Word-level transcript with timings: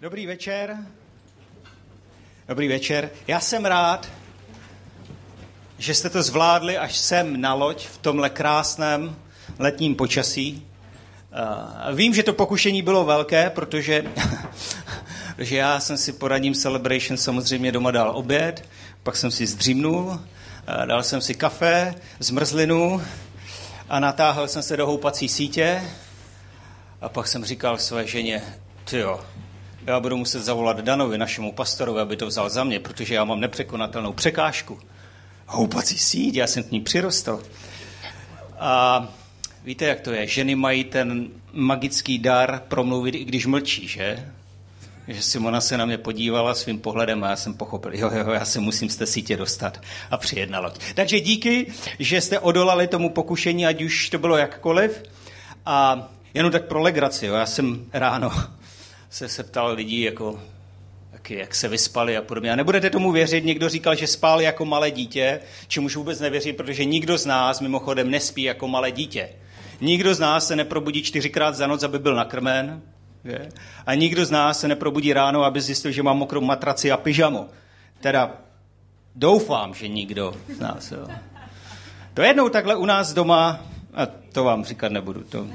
Dobrý 0.00 0.26
večer. 0.26 0.76
Dobrý 2.48 2.68
večer. 2.68 3.10
Já 3.26 3.40
jsem 3.40 3.64
rád, 3.64 4.08
že 5.78 5.94
jste 5.94 6.10
to 6.10 6.22
zvládli 6.22 6.78
až 6.78 6.96
sem 6.96 7.40
na 7.40 7.54
loď 7.54 7.86
v 7.86 7.98
tomhle 7.98 8.30
krásném 8.30 9.16
letním 9.58 9.94
počasí. 9.94 10.66
Vím, 11.94 12.14
že 12.14 12.22
to 12.22 12.32
pokušení 12.32 12.82
bylo 12.82 13.04
velké, 13.04 13.50
protože, 13.50 14.04
protože 15.36 15.56
já 15.56 15.80
jsem 15.80 15.96
si 15.96 16.12
po 16.12 16.28
radním 16.28 16.54
Celebration 16.54 17.16
samozřejmě 17.16 17.72
doma 17.72 17.90
dal 17.90 18.16
oběd, 18.16 18.68
pak 19.02 19.16
jsem 19.16 19.30
si 19.30 19.46
zdřímnul, 19.46 20.20
dal 20.84 21.02
jsem 21.02 21.20
si 21.20 21.34
kafe, 21.34 21.94
zmrzlinu 22.18 23.02
a 23.88 24.00
natáhl 24.00 24.48
jsem 24.48 24.62
se 24.62 24.76
do 24.76 24.86
houpací 24.86 25.28
sítě 25.28 25.82
a 27.00 27.08
pak 27.08 27.28
jsem 27.28 27.44
říkal 27.44 27.78
své 27.78 28.06
ženě, 28.06 28.42
ty 28.84 28.98
jo, 28.98 29.20
já 29.86 30.00
budu 30.00 30.16
muset 30.16 30.42
zavolat 30.42 30.80
Danovi, 30.80 31.18
našemu 31.18 31.52
pastorovi, 31.52 32.00
aby 32.00 32.16
to 32.16 32.26
vzal 32.26 32.50
za 32.50 32.64
mě, 32.64 32.80
protože 32.80 33.14
já 33.14 33.24
mám 33.24 33.40
nepřekonatelnou 33.40 34.12
překážku. 34.12 34.78
Houpací 35.46 35.98
síť, 35.98 36.34
já 36.34 36.46
jsem 36.46 36.62
k 36.62 36.70
ní 36.70 36.80
přirostl. 36.80 37.42
A 38.58 39.08
víte, 39.64 39.84
jak 39.84 40.00
to 40.00 40.12
je? 40.12 40.26
Ženy 40.26 40.54
mají 40.54 40.84
ten 40.84 41.28
magický 41.52 42.18
dar 42.18 42.62
promluvit, 42.68 43.14
i 43.14 43.24
když 43.24 43.46
mlčí, 43.46 43.88
že? 43.88 44.32
Že 45.08 45.22
Simona 45.22 45.60
se 45.60 45.78
na 45.78 45.86
mě 45.86 45.98
podívala 45.98 46.54
svým 46.54 46.78
pohledem 46.78 47.24
a 47.24 47.30
já 47.30 47.36
jsem 47.36 47.54
pochopil, 47.54 47.94
jo, 47.94 48.10
jo, 48.14 48.30
já 48.30 48.44
se 48.44 48.60
musím 48.60 48.88
z 48.88 48.96
té 48.96 49.06
sítě 49.06 49.36
dostat 49.36 49.82
a 50.10 50.16
přijet 50.16 50.50
na 50.50 50.60
loď. 50.60 50.78
Takže 50.94 51.20
díky, 51.20 51.72
že 51.98 52.20
jste 52.20 52.38
odolali 52.38 52.86
tomu 52.86 53.10
pokušení, 53.10 53.66
ať 53.66 53.82
už 53.82 54.10
to 54.10 54.18
bylo 54.18 54.36
jakkoliv. 54.36 55.02
A 55.66 56.08
jenom 56.34 56.52
tak 56.52 56.64
pro 56.64 56.80
legraci, 56.80 57.26
jo, 57.26 57.34
já 57.34 57.46
jsem 57.46 57.86
ráno 57.92 58.32
se, 59.10 59.28
se 59.28 59.42
ptal 59.42 59.74
lidí, 59.74 60.00
jako, 60.00 60.40
jak, 61.12 61.30
jak 61.30 61.54
se 61.54 61.68
vyspali 61.68 62.16
a 62.16 62.22
podobně. 62.22 62.52
A 62.52 62.56
nebudete 62.56 62.90
tomu 62.90 63.12
věřit, 63.12 63.44
někdo 63.44 63.68
říkal, 63.68 63.94
že 63.94 64.06
spál 64.06 64.40
jako 64.40 64.64
malé 64.64 64.90
dítě, 64.90 65.40
čemuž 65.68 65.96
vůbec 65.96 66.20
nevěřím, 66.20 66.54
protože 66.54 66.84
nikdo 66.84 67.18
z 67.18 67.26
nás 67.26 67.60
mimochodem 67.60 68.10
nespí 68.10 68.42
jako 68.42 68.68
malé 68.68 68.90
dítě. 68.90 69.28
Nikdo 69.80 70.14
z 70.14 70.20
nás 70.20 70.46
se 70.46 70.56
neprobudí 70.56 71.02
čtyřikrát 71.02 71.54
za 71.54 71.66
noc, 71.66 71.82
aby 71.82 71.98
byl 71.98 72.14
nakrmen. 72.14 72.82
Že? 73.24 73.48
A 73.86 73.94
nikdo 73.94 74.24
z 74.24 74.30
nás 74.30 74.60
se 74.60 74.68
neprobudí 74.68 75.12
ráno, 75.12 75.44
aby 75.44 75.60
zjistil, 75.60 75.92
že 75.92 76.02
má 76.02 76.12
mokrou 76.12 76.40
matraci 76.40 76.92
a 76.92 76.96
pyžamo. 76.96 77.48
Teda 78.00 78.36
doufám, 79.14 79.74
že 79.74 79.88
nikdo 79.88 80.34
z 80.56 80.58
nás. 80.58 80.90
Jo. 80.90 81.06
To 82.14 82.22
jednou 82.22 82.48
takhle 82.48 82.76
u 82.76 82.84
nás 82.86 83.12
doma, 83.12 83.60
a 83.94 84.06
to 84.06 84.44
vám 84.44 84.64
říkat 84.64 84.92
nebudu. 84.92 85.22
To, 85.22 85.46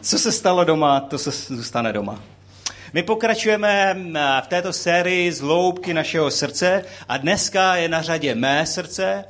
co 0.00 0.18
se 0.18 0.32
stalo 0.32 0.64
doma, 0.64 1.00
to 1.00 1.18
se 1.18 1.54
zůstane 1.54 1.92
doma. 1.92 2.22
My 2.94 3.02
pokračujeme 3.02 3.90
eh, 3.90 4.42
v 4.44 4.46
této 4.46 4.72
sérii 4.72 5.32
z 5.32 5.42
našeho 5.92 6.30
srdce 6.30 6.84
a 7.08 7.16
dneska 7.16 7.76
je 7.76 7.88
na 7.88 8.02
řadě 8.02 8.34
mé 8.34 8.66
srdce. 8.66 9.24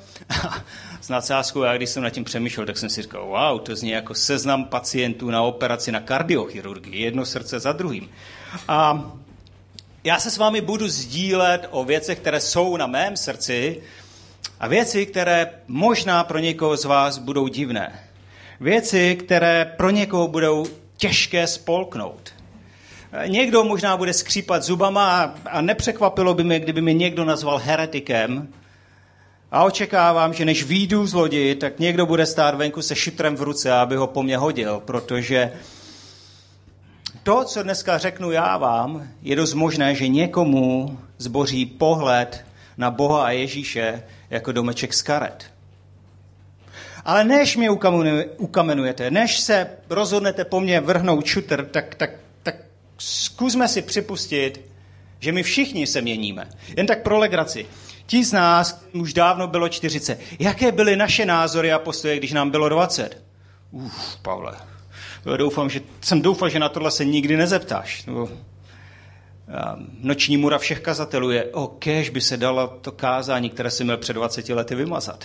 S 1.00 1.08
nadsázkou, 1.08 1.62
já 1.62 1.76
když 1.76 1.90
jsem 1.90 2.02
nad 2.02 2.10
tím 2.10 2.24
přemýšlel, 2.24 2.66
tak 2.66 2.78
jsem 2.78 2.88
si 2.88 3.02
říkal, 3.02 3.26
wow, 3.26 3.60
to 3.60 3.76
zní 3.76 3.90
jako 3.90 4.14
seznam 4.14 4.64
pacientů 4.64 5.30
na 5.30 5.42
operaci 5.42 5.92
na 5.92 6.00
kardiochirurgii, 6.00 7.02
jedno 7.02 7.26
srdce 7.26 7.60
za 7.60 7.72
druhým. 7.72 8.10
A 8.68 9.10
já 10.04 10.18
se 10.18 10.30
s 10.30 10.38
vámi 10.38 10.60
budu 10.60 10.88
sdílet 10.88 11.68
o 11.70 11.84
věcech, 11.84 12.18
které 12.18 12.40
jsou 12.40 12.76
na 12.76 12.86
mém 12.86 13.16
srdci 13.16 13.80
a 14.60 14.68
věci, 14.68 15.06
které 15.06 15.50
možná 15.68 16.24
pro 16.24 16.38
někoho 16.38 16.76
z 16.76 16.84
vás 16.84 17.18
budou 17.18 17.48
divné. 17.48 18.00
Věci, 18.60 19.16
které 19.16 19.74
pro 19.76 19.90
někoho 19.90 20.28
budou 20.28 20.66
těžké 20.96 21.46
spolknout. 21.46 22.33
Někdo 23.26 23.64
možná 23.64 23.96
bude 23.96 24.12
skřípat 24.12 24.62
zubama 24.62 25.34
a 25.50 25.60
nepřekvapilo 25.60 26.34
by 26.34 26.44
mě, 26.44 26.60
kdyby 26.60 26.80
mě 26.82 26.94
někdo 26.94 27.24
nazval 27.24 27.58
heretikem. 27.58 28.48
A 29.52 29.64
očekávám, 29.64 30.34
že 30.34 30.44
než 30.44 30.64
výjdu 30.64 31.06
z 31.06 31.14
lodi, 31.14 31.54
tak 31.54 31.78
někdo 31.78 32.06
bude 32.06 32.26
stát 32.26 32.54
venku 32.54 32.82
se 32.82 32.97
šutrem 32.97 33.36
v 33.36 33.42
ruce, 33.42 33.72
aby 33.72 33.97
ho 33.97 34.06
po 34.06 34.22
mně 34.22 34.36
hodil, 34.36 34.82
protože 34.84 35.53
to, 37.22 37.44
co 37.44 37.62
dneska 37.62 37.98
řeknu 37.98 38.30
já 38.30 38.56
vám, 38.56 39.08
je 39.22 39.36
dost 39.36 39.54
možné, 39.54 39.94
že 39.94 40.08
někomu 40.08 40.98
zboří 41.19 41.66
pohled 41.66 42.44
na 42.76 42.91
Boha 42.91 43.24
a 43.24 43.30
Ježíše 43.30 44.03
jako 44.30 44.53
domeček 44.53 44.94
z 44.94 45.03
karet. 45.03 45.44
Ale 47.04 47.24
než 47.24 47.56
mě 47.56 47.70
ukamenujete, 48.38 49.10
než 49.10 49.41
se 49.41 49.70
rozhodnete 49.91 50.44
po 50.44 50.60
mně 50.60 50.80
vrhnout 50.80 51.26
šutr, 51.26 51.64
tak, 51.64 51.94
tak 51.94 52.10
zkusme 52.99 53.69
si 53.69 53.82
připustit, 53.82 54.60
že 55.21 55.32
my 55.32 55.43
všichni 55.43 55.87
se 55.87 56.00
měníme. 56.00 56.49
Jen 56.77 56.87
tak 56.87 57.03
pro 57.03 57.19
legraci. 57.19 57.66
Ti 58.06 58.25
z 58.25 58.32
nás, 58.32 58.84
už 58.93 59.12
dávno 59.12 59.47
bylo 59.47 59.69
40, 59.69 60.21
jaké 60.38 60.72
byly 60.72 60.97
naše 60.97 61.27
názory 61.27 61.72
a 61.72 61.78
postoje, 61.78 62.16
když 62.16 62.33
nám 62.33 62.50
bylo 62.50 62.69
20? 62.69 63.25
Uf, 63.71 64.16
Pavle, 64.22 64.56
doufám, 65.37 65.71
že, 65.71 65.81
jsem 66.00 66.22
doufal, 66.22 66.49
že 66.49 66.59
na 66.59 66.69
tohle 66.69 66.91
se 66.91 67.04
nikdy 67.04 67.37
nezeptáš. 67.37 68.04
No, 68.06 68.28
noční 70.00 70.37
mura 70.37 70.59
všech 70.59 70.81
kazatelů 70.81 71.31
je, 71.31 71.44
o, 71.44 71.66
kež 71.66 72.10
by 72.10 72.21
se 72.21 72.37
dalo 72.37 72.78
to 72.81 72.93
kázání, 72.93 73.50
které 73.50 73.71
jsem 73.71 73.87
měl 73.87 73.97
před 73.97 74.12
20 74.12 74.49
lety 74.49 74.75
vymazat. 74.75 75.25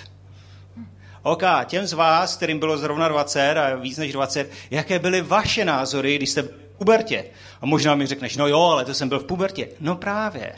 OK, 1.23 1.43
těm 1.65 1.87
z 1.87 1.93
vás, 1.93 2.37
kterým 2.37 2.59
bylo 2.59 2.77
zrovna 2.77 3.07
20 3.07 3.57
a 3.57 3.75
víc 3.75 3.97
než 3.97 4.13
20, 4.13 4.51
jaké 4.71 4.99
byly 4.99 5.21
vaše 5.21 5.65
názory, 5.65 6.15
když 6.15 6.29
jste 6.29 6.43
pubertě. 6.79 7.25
A 7.61 7.65
možná 7.65 7.95
mi 7.95 8.05
řekneš, 8.05 8.37
no 8.37 8.47
jo, 8.47 8.61
ale 8.61 8.85
to 8.85 8.93
jsem 8.93 9.09
byl 9.09 9.19
v 9.19 9.23
pubertě. 9.23 9.69
No 9.79 9.95
právě. 9.95 10.53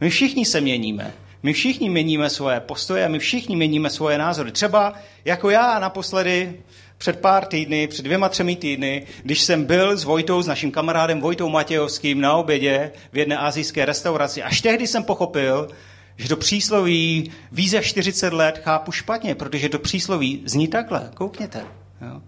My 0.00 0.10
všichni 0.10 0.44
se 0.44 0.60
měníme. 0.60 1.12
My 1.42 1.52
všichni 1.52 1.90
měníme 1.90 2.30
svoje 2.30 2.60
postoje 2.60 3.08
my 3.08 3.18
všichni 3.18 3.56
měníme 3.56 3.90
svoje 3.90 4.18
názory. 4.18 4.52
Třeba 4.52 4.94
jako 5.24 5.50
já 5.50 5.78
naposledy 5.78 6.60
před 6.98 7.20
pár 7.20 7.44
týdny, 7.44 7.86
před 7.86 8.02
dvěma, 8.02 8.28
třemi 8.28 8.56
týdny, 8.56 9.06
když 9.22 9.40
jsem 9.40 9.64
byl 9.64 9.96
s 9.96 10.04
Vojtou, 10.04 10.42
s 10.42 10.46
naším 10.46 10.70
kamarádem 10.70 11.20
Vojtou 11.20 11.48
Matějovským 11.48 12.20
na 12.20 12.36
obědě 12.36 12.92
v 13.12 13.16
jedné 13.18 13.38
azijské 13.38 13.84
restauraci. 13.84 14.42
Až 14.42 14.60
tehdy 14.60 14.86
jsem 14.86 15.04
pochopil, 15.04 15.68
že 16.16 16.28
to 16.28 16.36
přísloví 16.36 17.32
víze 17.52 17.82
40 17.82 18.32
let 18.32 18.60
chápu 18.64 18.92
špatně, 18.92 19.34
protože 19.34 19.68
to 19.68 19.78
přísloví 19.78 20.42
zní 20.44 20.68
takhle. 20.68 21.10
Koukněte. 21.14 21.64
Jo 22.00 22.20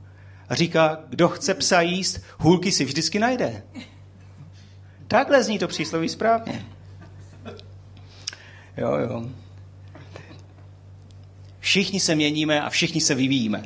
a 0.49 0.55
říká, 0.55 1.01
kdo 1.09 1.29
chce 1.29 1.55
psa 1.55 1.81
jíst, 1.81 2.21
hůlky 2.39 2.73
si 2.73 2.85
vždycky 2.85 3.19
najde. 3.19 3.63
Takhle 5.09 5.43
zní 5.43 5.59
to 5.59 5.69
přísloví 5.69 6.09
správně. 6.09 6.67
Jo, 8.77 8.97
jo. 8.97 9.25
Všichni 11.61 12.01
se 12.01 12.15
měníme 12.15 12.63
a 12.63 12.71
všichni 12.71 13.01
se 13.01 13.15
vyvíjíme. 13.15 13.63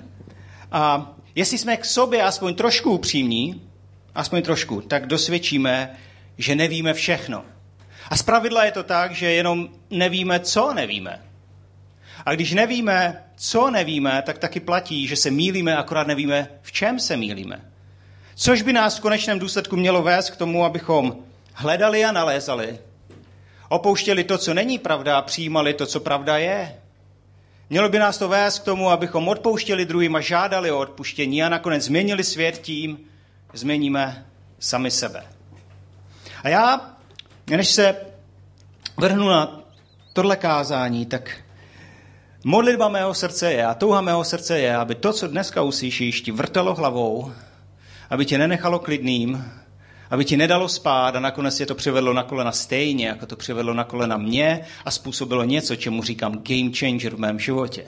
A 0.73 1.13
jestli 1.35 1.59
jsme 1.59 1.77
k 1.77 1.85
sobě 1.85 2.23
aspoň 2.23 2.55
trošku 2.55 2.91
upřímní, 2.91 3.63
aspoň 4.15 4.43
trošku, 4.43 4.81
tak 4.81 5.07
dosvědčíme, 5.07 5.97
že 6.39 6.55
nevíme 6.55 6.95
všechno. 6.95 7.45
A 8.09 8.17
zpravidla 8.17 8.65
je 8.65 8.73
to 8.73 8.83
tak, 8.83 9.13
že 9.13 9.31
jenom 9.31 9.69
nevíme, 9.91 10.41
co 10.41 10.75
nevíme. 10.75 11.32
A 12.27 12.35
když 12.35 12.53
nevíme, 12.53 13.25
co 13.37 13.71
nevíme, 13.71 14.23
tak 14.27 14.39
taky 14.39 14.61
platí, 14.61 15.07
že 15.07 15.17
se 15.17 15.31
mílíme, 15.31 15.77
akorát 15.77 16.07
nevíme, 16.07 16.49
v 16.63 16.73
čem 16.73 17.01
se 17.01 17.17
mílíme. 17.17 17.61
Což 18.35 18.63
by 18.63 18.73
nás 18.73 18.99
v 18.99 19.01
konečném 19.01 19.39
důsledku 19.39 19.77
mělo 19.77 20.03
vést 20.03 20.31
k 20.31 20.37
tomu, 20.37 20.65
abychom 20.65 21.17
hledali 21.55 22.05
a 22.05 22.13
nalézali, 22.13 22.79
opouštěli 23.69 24.25
to, 24.25 24.39
co 24.39 24.55
není 24.55 24.79
pravda 24.79 25.19
a 25.19 25.23
přijímali 25.23 25.75
to, 25.75 25.87
co 25.87 26.01
pravda 26.01 26.39
je. 26.39 26.75
Mělo 27.71 27.89
by 27.89 27.99
nás 27.99 28.19
to 28.19 28.29
vést 28.29 28.59
k 28.59 28.65
tomu, 28.65 28.91
abychom 28.91 29.29
odpouštěli 29.29 29.85
druhým 29.85 30.17
a 30.17 30.21
žádali 30.21 30.71
o 30.71 30.79
odpuštění 30.79 31.43
a 31.43 31.49
nakonec 31.49 31.83
změnili 31.83 32.25
svět 32.25 32.59
tím, 32.59 32.99
změníme 33.53 34.27
sami 34.59 34.91
sebe. 34.91 35.25
A 36.43 36.49
já, 36.49 36.97
než 37.47 37.69
se 37.69 37.97
vrhnu 38.97 39.29
na 39.29 39.61
tohle 40.13 40.37
kázání, 40.37 41.07
tak 41.07 41.42
Modlitba 42.45 42.89
mého 42.89 43.15
srdce 43.15 43.53
je 43.53 43.67
a 43.67 43.75
touha 43.75 44.01
mého 44.01 44.25
srdce 44.25 44.61
je, 44.61 44.77
aby 44.77 44.95
to, 44.95 45.13
co 45.13 45.29
dneska 45.29 45.63
uslyšíš, 45.63 46.21
ti 46.21 46.33
vrtalo 46.33 46.75
hlavou, 46.75 47.33
aby 48.11 48.27
tě 48.27 48.39
nenechalo 48.39 48.79
klidným, 48.79 49.45
aby 50.11 50.25
ti 50.25 50.37
nedalo 50.37 50.69
spát 50.69 51.17
a 51.17 51.21
nakonec 51.21 51.61
je 51.61 51.67
to 51.67 51.75
přivedlo 51.75 52.13
na 52.13 52.23
kolena 52.23 52.53
stejně, 52.53 53.07
jako 53.07 53.27
to 53.27 53.37
přivedlo 53.37 53.75
na 53.75 53.85
kolena 53.85 54.17
mě 54.17 54.61
a 54.85 54.91
způsobilo 54.91 55.45
něco, 55.45 55.77
čemu 55.77 56.03
říkám 56.03 56.33
game 56.33 56.71
changer 56.79 57.15
v 57.15 57.19
mém 57.19 57.39
životě. 57.39 57.85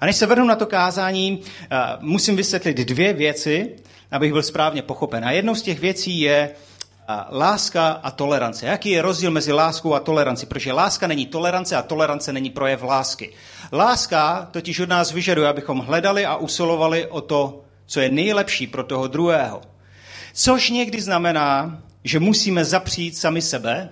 A 0.00 0.06
než 0.06 0.16
se 0.16 0.26
vrhnu 0.26 0.46
na 0.46 0.56
to 0.56 0.66
kázání, 0.66 1.40
musím 2.00 2.36
vysvětlit 2.36 2.76
dvě 2.76 3.12
věci, 3.12 3.76
abych 4.10 4.32
byl 4.32 4.42
správně 4.42 4.82
pochopen. 4.82 5.24
A 5.24 5.30
jednou 5.30 5.54
z 5.54 5.62
těch 5.62 5.80
věcí 5.80 6.20
je, 6.20 6.50
láska 7.30 7.88
a 7.88 8.10
tolerance. 8.10 8.66
Jaký 8.66 8.90
je 8.90 9.02
rozdíl 9.02 9.30
mezi 9.30 9.52
láskou 9.52 9.94
a 9.94 10.00
tolerancí? 10.00 10.46
Protože 10.46 10.72
láska 10.72 11.06
není 11.06 11.26
tolerance 11.26 11.76
a 11.76 11.82
tolerance 11.82 12.32
není 12.32 12.50
projev 12.50 12.82
lásky. 12.82 13.32
Láska 13.72 14.48
totiž 14.50 14.80
od 14.80 14.88
nás 14.88 15.12
vyžaduje, 15.12 15.48
abychom 15.48 15.78
hledali 15.78 16.26
a 16.26 16.36
usilovali 16.36 17.06
o 17.06 17.20
to, 17.20 17.62
co 17.86 18.00
je 18.00 18.10
nejlepší 18.10 18.66
pro 18.66 18.84
toho 18.84 19.06
druhého. 19.06 19.60
Což 20.32 20.70
někdy 20.70 21.00
znamená, 21.00 21.78
že 22.04 22.20
musíme 22.20 22.64
zapřít 22.64 23.16
sami 23.16 23.42
sebe 23.42 23.88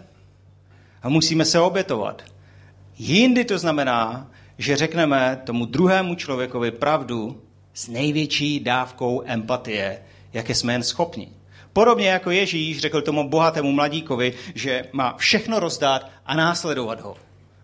a 1.03 1.09
musíme 1.09 1.45
se 1.45 1.61
obětovat. 1.61 2.23
Jindy 2.99 3.45
to 3.45 3.59
znamená, 3.59 4.31
že 4.59 4.77
řekneme 4.77 5.41
tomu 5.45 5.65
druhému 5.65 6.15
člověkovi 6.15 6.71
pravdu 6.71 7.43
s 7.75 7.89
největší 7.89 8.61
dávkou 8.61 9.23
empatie, 9.27 10.03
jaké 10.33 10.55
jsme 10.55 10.73
jen 10.73 10.83
schopni. 10.83 11.36
Podobně 11.77 12.09
jako 12.09 12.31
Ježíš 12.31 12.79
řekl 12.79 13.03
tomu 13.03 13.29
bohatému 13.29 13.73
mladíkovi, 13.73 14.35
že 14.55 14.85
má 14.93 15.15
všechno 15.17 15.61
rozdát 15.61 16.11
a 16.27 16.35
následovat 16.35 17.01
ho. 17.01 17.17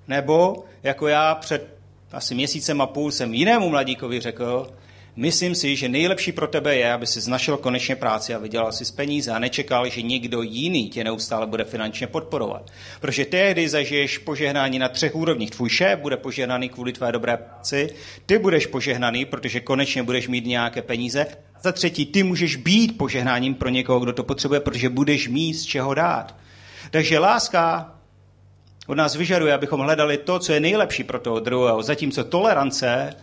Nebo 0.09 0.64
jako 0.82 1.09
já 1.09 1.35
před 1.35 1.76
asi 2.12 2.35
měsícem 2.35 2.81
a 2.81 2.87
půl 2.87 3.11
jsem 3.11 3.35
jinému 3.35 3.69
mladíkovi 3.69 4.20
řekl, 4.20 4.70
myslím 5.17 5.55
si, 5.55 5.76
že 5.76 5.88
nejlepší 5.88 6.32
pro 6.32 6.47
tebe 6.47 6.76
je, 6.76 6.93
aby 6.93 7.06
si 7.06 7.31
našel 7.31 7.56
konečně 7.56 7.97
práci 7.97 8.35
a 8.35 8.38
vydělal 8.38 8.73
si 8.73 8.85
z 8.85 8.91
peníze 8.91 9.31
a 9.31 9.38
nečekal, 9.38 9.88
že 9.88 10.03
někdo 10.03 10.43
jiný 10.43 10.88
tě 10.88 11.05
neustále 11.05 11.47
bude 11.47 11.64
finančně 11.64 12.06
podporovat. 12.06 12.70
Protože 13.00 13.25
tehdy 13.25 13.69
zažiješ 13.69 14.19
požehnání 14.19 14.79
na 14.79 14.88
třech 14.88 15.14
úrovních. 15.14 15.50
Tvůj 15.50 15.70
šéf 15.70 15.99
bude 15.99 16.17
požehnaný 16.17 16.69
kvůli 16.69 16.93
tvé 16.93 17.12
dobré 17.12 17.37
práci, 17.37 17.91
ty 18.26 18.38
budeš 18.38 18.67
požehnaný, 18.67 19.25
protože 19.25 19.61
konečně 19.61 20.03
budeš 20.03 20.29
mít 20.29 20.47
nějaké 20.47 20.82
peníze. 20.82 21.26
Za 21.62 21.73
třetí, 21.73 22.06
ty 22.06 22.23
můžeš 22.23 22.56
být 22.56 22.99
požehnáním 22.99 23.55
pro 23.55 23.69
někoho, 23.69 24.00
kdo 24.00 24.12
to 24.12 24.23
potřebuje, 24.23 24.61
protože 24.61 24.88
budeš 24.88 25.29
mít 25.29 25.55
z 25.55 25.64
čeho 25.64 25.94
dát. 25.94 26.37
Takže 26.91 27.19
láska 27.19 27.94
od 28.87 28.94
nás 28.94 29.17
vyžaduje, 29.17 29.55
abychom 29.55 29.81
hledali 29.81 30.19
to, 30.19 30.38
co 30.38 30.53
je 30.53 30.61
nejlepší 30.61 31.05
pro 31.05 31.19
toho 31.19 31.41
druhého, 31.41 31.82
zatímco 31.82 32.25
tolerance 32.25 33.14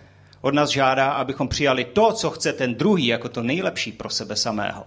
od 0.41 0.53
nás 0.53 0.69
žádá, 0.69 1.11
abychom 1.11 1.47
přijali 1.47 1.85
to, 1.85 2.13
co 2.13 2.29
chce 2.29 2.53
ten 2.53 2.75
druhý, 2.75 3.07
jako 3.07 3.29
to 3.29 3.43
nejlepší 3.43 3.91
pro 3.91 4.09
sebe 4.09 4.35
samého. 4.35 4.85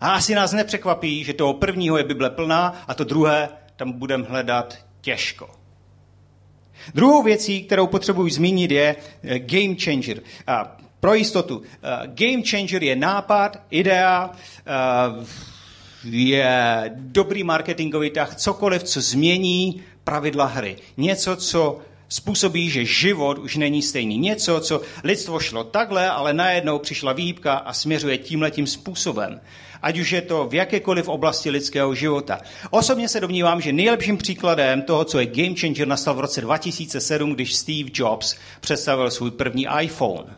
A 0.00 0.10
asi 0.10 0.34
nás 0.34 0.52
nepřekvapí, 0.52 1.24
že 1.24 1.32
toho 1.32 1.54
prvního 1.54 1.98
je 1.98 2.04
Bible 2.04 2.30
plná 2.30 2.84
a 2.88 2.94
to 2.94 3.04
druhé 3.04 3.48
tam 3.76 3.92
budeme 3.92 4.24
hledat 4.28 4.78
těžko. 5.00 5.50
Druhou 6.94 7.22
věcí, 7.22 7.62
kterou 7.62 7.86
potřebuji 7.86 8.30
zmínit, 8.30 8.70
je 8.70 8.96
eh, 9.22 9.38
game 9.38 9.74
changer. 9.84 10.20
A 10.46 10.76
pro 11.00 11.14
jistotu, 11.14 11.62
eh, 11.62 12.06
game 12.06 12.42
changer 12.42 12.82
je 12.82 12.96
nápad, 12.96 13.62
idea, 13.70 14.30
eh, 14.66 15.26
je 16.04 16.90
dobrý 16.94 17.44
marketingový 17.44 18.10
tah, 18.10 18.34
cokoliv, 18.34 18.82
co 18.82 19.00
změní 19.00 19.82
pravidla 20.04 20.44
hry. 20.44 20.76
Něco, 20.96 21.36
co 21.36 21.78
způsobí, 22.10 22.70
že 22.70 22.84
život 22.84 23.38
už 23.38 23.56
není 23.56 23.82
stejný. 23.82 24.18
Něco, 24.18 24.60
co 24.60 24.80
lidstvo 25.04 25.40
šlo 25.40 25.64
takhle, 25.64 26.10
ale 26.10 26.32
najednou 26.32 26.78
přišla 26.78 27.12
výhybka 27.12 27.54
a 27.54 27.72
směřuje 27.72 28.18
tímhletím 28.18 28.66
způsobem. 28.66 29.40
Ať 29.82 29.98
už 29.98 30.12
je 30.12 30.22
to 30.22 30.46
v 30.46 30.54
jakékoliv 30.54 31.08
oblasti 31.08 31.50
lidského 31.50 31.94
života. 31.94 32.40
Osobně 32.70 33.08
se 33.08 33.20
domnívám, 33.20 33.60
že 33.60 33.72
nejlepším 33.72 34.16
příkladem 34.16 34.82
toho, 34.82 35.04
co 35.04 35.20
je 35.20 35.26
game 35.26 35.54
changer, 35.60 35.88
nastal 35.88 36.14
v 36.14 36.20
roce 36.20 36.40
2007, 36.40 37.34
když 37.34 37.54
Steve 37.54 37.90
Jobs 37.94 38.36
představil 38.60 39.10
svůj 39.10 39.30
první 39.30 39.66
iPhone. 39.80 40.36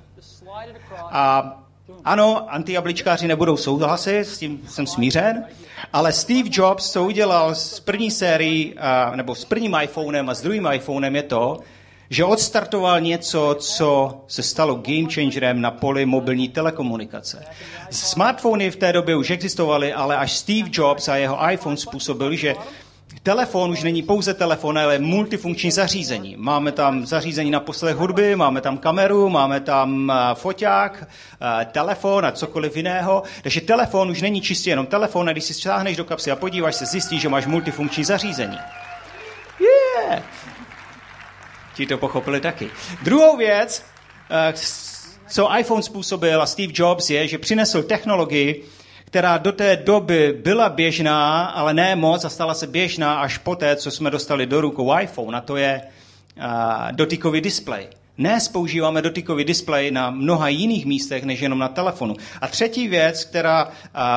A 1.11 1.62
ano, 2.05 2.53
antijabličkáři 2.53 3.29
nebudou 3.29 3.57
souhlasit, 3.57 4.25
s 4.25 4.39
tím 4.39 4.61
jsem 4.69 4.87
smířen, 4.87 5.45
ale 5.93 6.13
Steve 6.13 6.49
Jobs, 6.53 6.93
co 6.93 7.05
udělal 7.05 7.55
s 7.55 7.81
první 7.81 8.11
sérií, 8.11 8.75
nebo 9.15 9.35
s 9.35 9.45
prvním 9.45 9.77
iPhonem 9.83 10.29
a 10.29 10.35
s 10.35 10.43
druhým 10.43 10.69
iPhonem 10.73 11.17
je 11.17 11.23
to, 11.23 11.59
že 12.11 12.25
odstartoval 12.25 13.01
něco, 13.01 13.57
co 13.59 14.21
se 14.27 14.43
stalo 14.43 14.75
game 14.75 15.11
changerem 15.15 15.61
na 15.61 15.71
poli 15.71 16.07
mobilní 16.07 16.49
telekomunikace. 16.49 17.45
Smartfony 17.91 18.71
v 18.71 18.77
té 18.77 18.93
době 18.93 19.17
už 19.17 19.31
existovaly, 19.31 19.93
ale 19.93 20.17
až 20.17 20.33
Steve 20.33 20.69
Jobs 20.73 21.09
a 21.09 21.17
jeho 21.17 21.51
iPhone 21.51 21.77
způsobili, 21.77 22.37
že 22.37 22.55
Telefon 23.25 23.71
už 23.71 23.83
není 23.83 24.03
pouze 24.03 24.35
telefon, 24.35 24.79
ale 24.79 24.99
multifunkční 24.99 25.71
zařízení. 25.71 26.37
Máme 26.39 26.73
tam 26.73 27.07
zařízení 27.07 27.51
na 27.51 27.61
poslech 27.61 27.97
hudby, 27.97 28.37
máme 28.37 28.61
tam 28.61 28.79
kameru, 28.79 29.29
máme 29.29 29.61
tam 29.61 30.11
eh, 30.11 30.35
foťák, 30.35 31.05
eh, 31.05 31.65
telefon 31.65 32.27
a 32.27 32.33
cokoliv 32.33 32.77
jiného. 32.77 33.23
Takže 33.43 33.61
telefon 33.61 34.11
už 34.11 34.23
není 34.23 34.41
čistě 34.41 34.71
jenom 34.71 34.87
telefon, 34.87 35.29
a 35.29 35.33
když 35.33 35.45
si 35.45 35.55
sáhneš 35.55 35.97
do 35.97 36.05
kapsy 36.05 36.31
a 36.31 36.37
podíváš 36.37 36.75
se, 36.75 36.87
zjistíš, 36.87 37.23
že 37.23 37.29
máš 37.29 37.47
multifunkční 37.47 38.05
zařízení. 38.05 38.59
Yeah! 39.61 40.23
Ti 41.75 41.87
to 41.87 41.99
pochopili 41.99 42.41
taky. 42.41 42.71
Druhou 43.03 43.37
věc, 43.37 43.85
eh, 44.31 44.53
co 45.29 45.57
iPhone 45.59 45.83
způsobil 45.83 46.43
a 46.43 46.47
Steve 46.47 46.73
Jobs 46.75 47.11
je, 47.11 47.29
že 47.29 47.39
přinesl 47.39 47.83
technologii, 47.83 48.65
která 49.13 49.39
do 49.39 49.53
té 49.53 49.77
doby 49.77 50.39
byla 50.43 50.69
běžná, 50.69 51.45
ale 51.45 51.75
ne 51.75 51.97
moc 51.97 52.25
a 52.25 52.29
stala 52.29 52.55
se 52.55 52.67
běžná 52.67 53.21
až 53.21 53.39
poté, 53.39 53.77
co 53.77 53.91
jsme 53.91 54.11
dostali 54.11 54.47
do 54.47 54.61
rukou 54.61 54.99
iPhone, 54.99 55.39
a 55.39 55.41
to 55.41 55.57
je 55.57 55.83
dotykový 56.91 57.41
displej. 57.41 57.87
Dnes 58.19 58.49
používáme 58.49 59.03
dotykový 59.03 59.45
displej 59.45 59.91
na 59.91 60.11
mnoha 60.11 60.49
jiných 60.49 60.87
místech, 60.87 61.25
než 61.25 61.41
jenom 61.41 61.59
na 61.59 61.69
telefonu. 61.69 62.17
A 62.41 62.49
třetí 62.49 62.89
věc, 62.89 63.25
která 63.25 63.73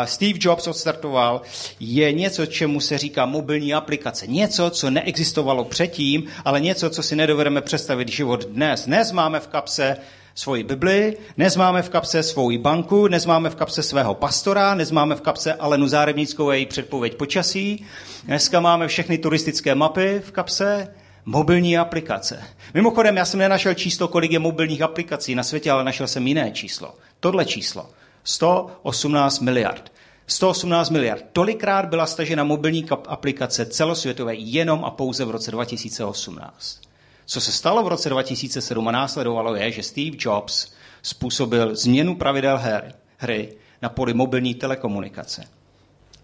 Steve 0.06 0.40
Jobs 0.42 0.68
odstartoval, 0.68 1.42
je 1.80 2.12
něco, 2.12 2.46
čemu 2.46 2.80
se 2.80 2.98
říká 2.98 3.26
mobilní 3.26 3.74
aplikace. 3.74 4.28
Něco, 4.28 4.70
co 4.70 4.90
neexistovalo 4.90 5.64
předtím, 5.64 6.24
ale 6.46 6.62
něco, 6.62 6.90
co 6.90 7.04
si 7.04 7.16
nedovedeme 7.16 7.62
představit 7.62 8.10
život 8.10 8.46
dnes. 8.46 8.86
Dnes 8.86 9.12
máme 9.12 9.40
v 9.40 9.48
kapse 9.48 9.98
svoji 10.36 10.64
Bibli, 10.64 11.18
dnes 11.38 11.56
máme 11.56 11.82
v 11.82 11.90
kapse 11.90 12.24
svoji 12.24 12.58
banku, 12.58 13.08
dnes 13.08 13.26
máme 13.26 13.50
v 13.50 13.56
kapse 13.56 13.84
svého 13.84 14.16
pastora, 14.16 14.74
dnes 14.74 14.92
máme 14.92 15.16
v 15.16 15.22
kapse 15.22 15.54
Alenu 15.54 15.88
Zárevnickou 15.88 16.50
a 16.50 16.54
její 16.54 16.66
předpověď 16.66 17.16
počasí, 17.16 17.86
dneska 18.24 18.60
máme 18.60 18.88
všechny 18.88 19.18
turistické 19.18 19.76
mapy 19.76 20.22
v 20.26 20.32
kapse, 20.32 20.88
mobilní 21.26 21.78
aplikace. 21.78 22.44
Mimochodem, 22.74 23.18
já 23.18 23.26
jsem 23.26 23.40
nenašel 23.40 23.74
číslo, 23.74 24.08
kolik 24.08 24.32
je 24.32 24.40
mobilních 24.40 24.82
aplikací 24.82 25.36
na 25.36 25.44
světě, 25.44 25.72
ale 25.72 25.84
našel 25.84 26.08
jsem 26.08 26.28
jiné 26.28 26.52
číslo. 26.52 26.96
Tohle 27.20 27.46
číslo. 27.46 27.90
118 28.24 29.40
miliard. 29.40 29.92
118 30.28 30.90
miliard. 30.90 31.26
Tolikrát 31.34 31.86
byla 31.86 32.06
stažena 32.06 32.44
mobilní 32.44 32.86
aplikace 33.08 33.66
celosvětové 33.66 34.36
jenom 34.36 34.86
a 34.86 34.92
pouze 34.92 35.26
v 35.26 35.32
roce 35.32 35.52
2018. 35.52 36.82
Co 37.26 37.42
se 37.42 37.52
stalo 37.52 37.84
v 37.84 37.88
roce 37.88 38.10
2007 38.10 38.88
a 38.88 38.92
následovalo 38.92 39.56
je, 39.56 39.72
že 39.72 39.84
Steve 39.84 40.18
Jobs 40.20 40.68
způsobil 41.02 41.76
změnu 41.76 42.16
pravidel 42.16 42.58
her, 42.58 42.94
hry 43.18 43.54
na 43.82 43.90
poli 43.90 44.14
mobilní 44.14 44.56
telekomunikace. 44.56 45.44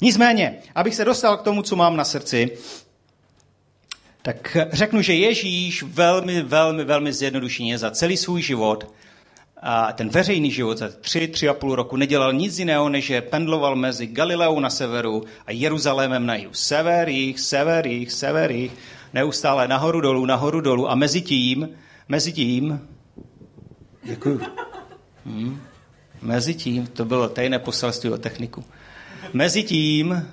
Nicméně, 0.01 0.59
abych 0.75 0.95
se 0.95 1.05
dostal 1.05 1.38
k 1.38 1.41
tomu, 1.41 1.62
co 1.62 1.75
mám 1.75 1.98
na 1.98 2.03
srdci, 2.03 2.58
tak 4.22 4.58
řeknu, 4.72 5.01
že 5.01 5.13
Ježíš 5.13 5.84
velmi, 5.84 6.41
velmi, 6.41 6.84
velmi 6.84 7.13
zjednodušeně 7.13 7.77
za 7.77 7.91
celý 7.91 8.17
svůj 8.17 8.41
život 8.41 8.93
a 9.62 9.93
ten 9.93 10.10
veřejný 10.10 10.51
život 10.51 10.77
za 10.77 10.89
tři, 11.01 11.27
tři 11.27 11.50
a 11.50 11.53
půl 11.53 11.75
roku 11.75 11.96
nedělal 11.96 12.34
nic 12.34 12.60
jiného, 12.60 12.89
než 12.89 13.05
že 13.05 13.22
pendloval 13.22 13.75
mezi 13.75 14.08
Galileou 14.08 14.60
na 14.60 14.70
severu 14.70 15.24
a 15.46 15.51
Jeruzalémem 15.51 16.25
na 16.25 16.36
jihu. 16.36 16.53
Sever, 16.53 17.10
jich, 17.10 17.39
sever, 17.39 17.88
jich, 17.88 18.12
sever, 18.12 18.51
jich 18.51 18.72
neustále 19.13 19.68
nahoru 19.68 20.01
dolů, 20.01 20.25
nahoru 20.25 20.62
dolů 20.62 20.89
a 20.89 20.96
mezi 20.96 21.22
tím, 21.22 21.70
mezi 22.10 22.34
tím, 22.34 22.88
děkuju, 24.03 24.41
hmm, 25.25 25.62
mezi 26.22 26.53
tím, 26.53 26.88
to 26.88 27.06
bylo 27.06 27.30
tajné 27.30 27.60
poselství 27.60 28.10
o 28.10 28.18
techniku, 28.18 28.63
mezi 29.34 29.63
tím, 29.63 30.27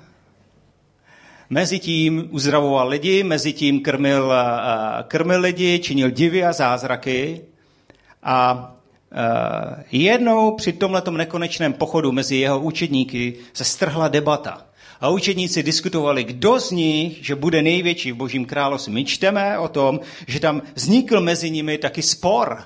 mezi 1.51 1.79
tím 1.79 2.29
uzdravoval 2.31 2.89
lidi, 2.89 3.25
mezi 3.25 3.53
tím 3.53 3.83
krmil, 3.83 4.33
krmil 5.09 5.41
lidi, 5.41 5.79
činil 5.79 6.11
divy 6.11 6.45
a 6.45 6.53
zázraky. 6.53 7.41
A 8.23 8.75
jednou 9.93 10.57
při 10.57 10.73
tomhletom 10.73 11.17
nekonečném 11.17 11.73
pochodu 11.73 12.13
mezi 12.13 12.37
jeho 12.37 12.61
učedníky 12.61 13.35
se 13.53 13.65
strhla 13.65 14.09
debata 14.09 14.68
a 15.01 15.09
učedníci 15.09 15.63
diskutovali, 15.63 16.25
kdo 16.25 16.61
z 16.61 16.71
nich, 16.71 17.27
že 17.27 17.35
bude 17.35 17.63
největší 17.63 18.13
v 18.13 18.17
božím 18.17 18.45
království. 18.45 18.93
My 18.93 19.05
čteme 19.05 19.59
o 19.59 19.69
tom, 19.69 20.01
že 20.27 20.41
tam 20.41 20.63
vznikl 20.75 21.21
mezi 21.21 21.51
nimi 21.51 21.79
taky 21.79 22.03
spor. 22.03 22.63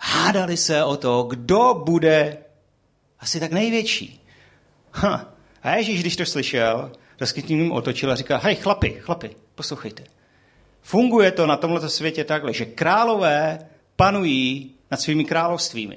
Hádali 0.00 0.56
se 0.56 0.84
o 0.84 0.96
to, 0.96 1.22
kdo 1.22 1.82
bude 1.84 2.36
asi 3.20 3.40
tak 3.40 3.52
největší. 3.52 4.20
Ha. 4.92 5.34
A 5.62 5.74
Ježíš, 5.74 6.00
když 6.00 6.16
to 6.16 6.26
slyšel, 6.26 6.92
tak 7.16 7.32
k 7.32 7.48
ním 7.48 7.72
otočil 7.72 8.12
a 8.12 8.16
říkal, 8.16 8.40
hej, 8.42 8.56
chlapi, 8.56 8.96
chlapi, 9.00 9.30
poslouchejte. 9.54 10.04
Funguje 10.82 11.32
to 11.32 11.46
na 11.46 11.56
tomto 11.56 11.88
světě 11.90 12.24
takhle, 12.24 12.52
že 12.52 12.64
králové 12.64 13.58
panují 13.96 14.74
nad 14.90 15.00
svými 15.00 15.24
královstvími. 15.24 15.96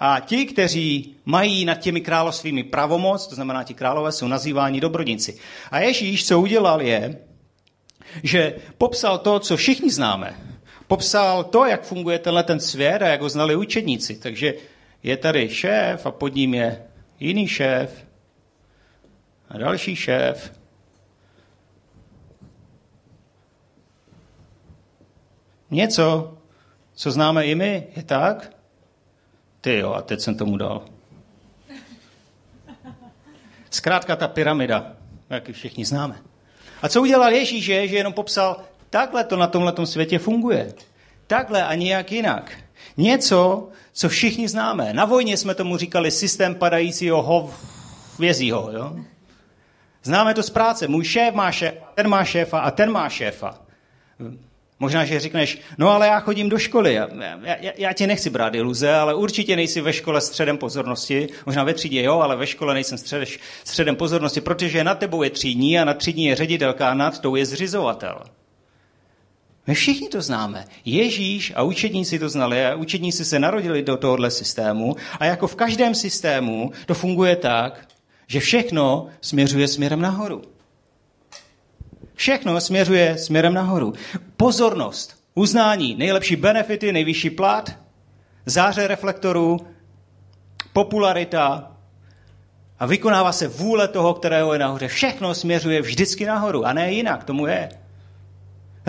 A 0.00 0.20
ti, 0.20 0.46
kteří 0.46 1.16
mají 1.24 1.64
nad 1.64 1.74
těmi 1.74 2.00
královstvími 2.00 2.64
pravomoc, 2.64 3.26
to 3.26 3.34
znamená, 3.34 3.64
ti 3.64 3.74
králové 3.74 4.12
jsou 4.12 4.28
nazýváni 4.28 4.80
dobrodníci. 4.80 5.38
A 5.70 5.78
Ježíš, 5.78 6.26
co 6.26 6.40
udělal, 6.40 6.82
je, 6.82 7.18
že 8.22 8.56
popsal 8.78 9.18
to, 9.18 9.40
co 9.40 9.56
všichni 9.56 9.90
známe. 9.90 10.36
Popsal 10.86 11.44
to, 11.44 11.64
jak 11.64 11.82
funguje 11.82 12.18
tenhle 12.18 12.42
ten 12.42 12.60
svět 12.60 13.02
a 13.02 13.06
jak 13.06 13.20
ho 13.20 13.28
znali 13.28 13.56
učedníci. 13.56 14.14
Takže 14.14 14.54
je 15.02 15.16
tady 15.16 15.48
šéf 15.48 16.06
a 16.06 16.10
pod 16.10 16.34
ním 16.34 16.54
je 16.54 16.82
jiný 17.20 17.48
šéf 17.48 18.04
a 19.48 19.58
další 19.58 19.96
šéf. 19.96 20.52
Něco, 25.70 26.38
co 26.94 27.10
známe 27.10 27.46
i 27.46 27.54
my, 27.54 27.86
je 27.96 28.02
tak? 28.02 28.57
Ty 29.60 29.78
jo, 29.78 29.92
a 29.92 30.02
teď 30.02 30.20
jsem 30.20 30.34
tomu 30.34 30.56
dal. 30.56 30.84
Zkrátka 33.70 34.16
ta 34.16 34.28
pyramida, 34.28 34.92
jak 35.30 35.48
ji 35.48 35.54
všichni 35.54 35.84
známe. 35.84 36.16
A 36.82 36.88
co 36.88 37.02
udělal 37.02 37.32
Ježíš, 37.32 37.66
je, 37.66 37.88
že 37.88 37.96
jenom 37.96 38.12
popsal, 38.12 38.56
takhle 38.90 39.24
to 39.24 39.36
na 39.36 39.46
tomhle 39.46 39.86
světě 39.86 40.18
funguje. 40.18 40.74
Takhle 41.26 41.64
a 41.64 41.74
nijak 41.74 42.12
jinak. 42.12 42.52
Něco, 42.96 43.68
co 43.92 44.08
všichni 44.08 44.48
známe. 44.48 44.92
Na 44.92 45.04
vojně 45.04 45.36
jsme 45.36 45.54
tomu 45.54 45.76
říkali 45.76 46.10
systém 46.10 46.54
padajícího 46.54 47.22
hovězího. 47.22 48.70
Jo? 48.72 48.96
Známe 50.02 50.34
to 50.34 50.42
z 50.42 50.50
práce. 50.50 50.88
Můj 50.88 51.04
šéf 51.04 51.34
má 51.34 51.52
šéfa, 51.52 51.92
ten 51.94 52.08
má 52.08 52.24
šéfa 52.24 52.60
a 52.60 52.70
ten 52.70 52.92
má 52.92 53.08
šéfa. 53.08 53.60
Možná, 54.80 55.04
že 55.04 55.20
řekneš, 55.20 55.58
no 55.78 55.90
ale 55.90 56.06
já 56.06 56.20
chodím 56.20 56.48
do 56.48 56.58
školy, 56.58 56.94
já, 56.94 57.08
já, 57.42 57.72
já 57.76 57.92
tě 57.92 58.06
nechci 58.06 58.30
brát 58.30 58.54
iluze, 58.54 58.94
ale 58.94 59.14
určitě 59.14 59.56
nejsi 59.56 59.80
ve 59.80 59.92
škole 59.92 60.20
středem 60.20 60.58
pozornosti, 60.58 61.28
možná 61.46 61.64
ve 61.64 61.74
třídě 61.74 62.02
jo, 62.02 62.20
ale 62.20 62.36
ve 62.36 62.46
škole 62.46 62.74
nejsem 62.74 62.98
střed, 62.98 63.28
středem 63.64 63.96
pozornosti, 63.96 64.40
protože 64.40 64.84
nad 64.84 64.98
tebou 64.98 65.22
je 65.22 65.30
třídní 65.30 65.78
a 65.78 65.84
nad 65.84 65.96
třídní 65.96 66.24
je 66.24 66.36
ředitelka 66.36 66.90
a 66.90 66.94
nad 66.94 67.18
tou 67.18 67.36
je 67.36 67.46
zřizovatel. 67.46 68.22
My 69.66 69.74
všichni 69.74 70.08
to 70.08 70.22
známe. 70.22 70.64
Ježíš 70.84 71.52
a 71.56 71.62
učedníci 71.62 72.18
to 72.18 72.28
znali 72.28 72.66
a 72.66 72.74
učedníci 72.74 73.24
se 73.24 73.38
narodili 73.38 73.82
do 73.82 73.96
tohohle 73.96 74.30
systému 74.30 74.96
a 75.20 75.24
jako 75.24 75.46
v 75.46 75.54
každém 75.54 75.94
systému 75.94 76.72
to 76.86 76.94
funguje 76.94 77.36
tak, 77.36 77.88
že 78.26 78.40
všechno 78.40 79.06
směřuje 79.20 79.68
směrem 79.68 80.00
nahoru. 80.00 80.42
Všechno 82.14 82.60
směřuje 82.60 83.18
směrem 83.18 83.54
nahoru. 83.54 83.92
Pozornost, 84.40 85.16
uznání, 85.34 85.94
nejlepší 85.94 86.36
benefity, 86.36 86.92
nejvyšší 86.92 87.30
plat, 87.30 87.70
záře 88.46 88.86
reflektorů, 88.86 89.66
popularita 90.72 91.72
a 92.78 92.86
vykonává 92.86 93.32
se 93.32 93.48
vůle 93.48 93.88
toho, 93.88 94.14
kterého 94.14 94.52
je 94.52 94.58
nahoře. 94.58 94.88
Všechno 94.88 95.34
směřuje 95.34 95.82
vždycky 95.82 96.26
nahoru 96.26 96.66
a 96.66 96.72
ne 96.72 96.92
jinak, 96.92 97.24
tomu 97.24 97.46
je. 97.46 97.68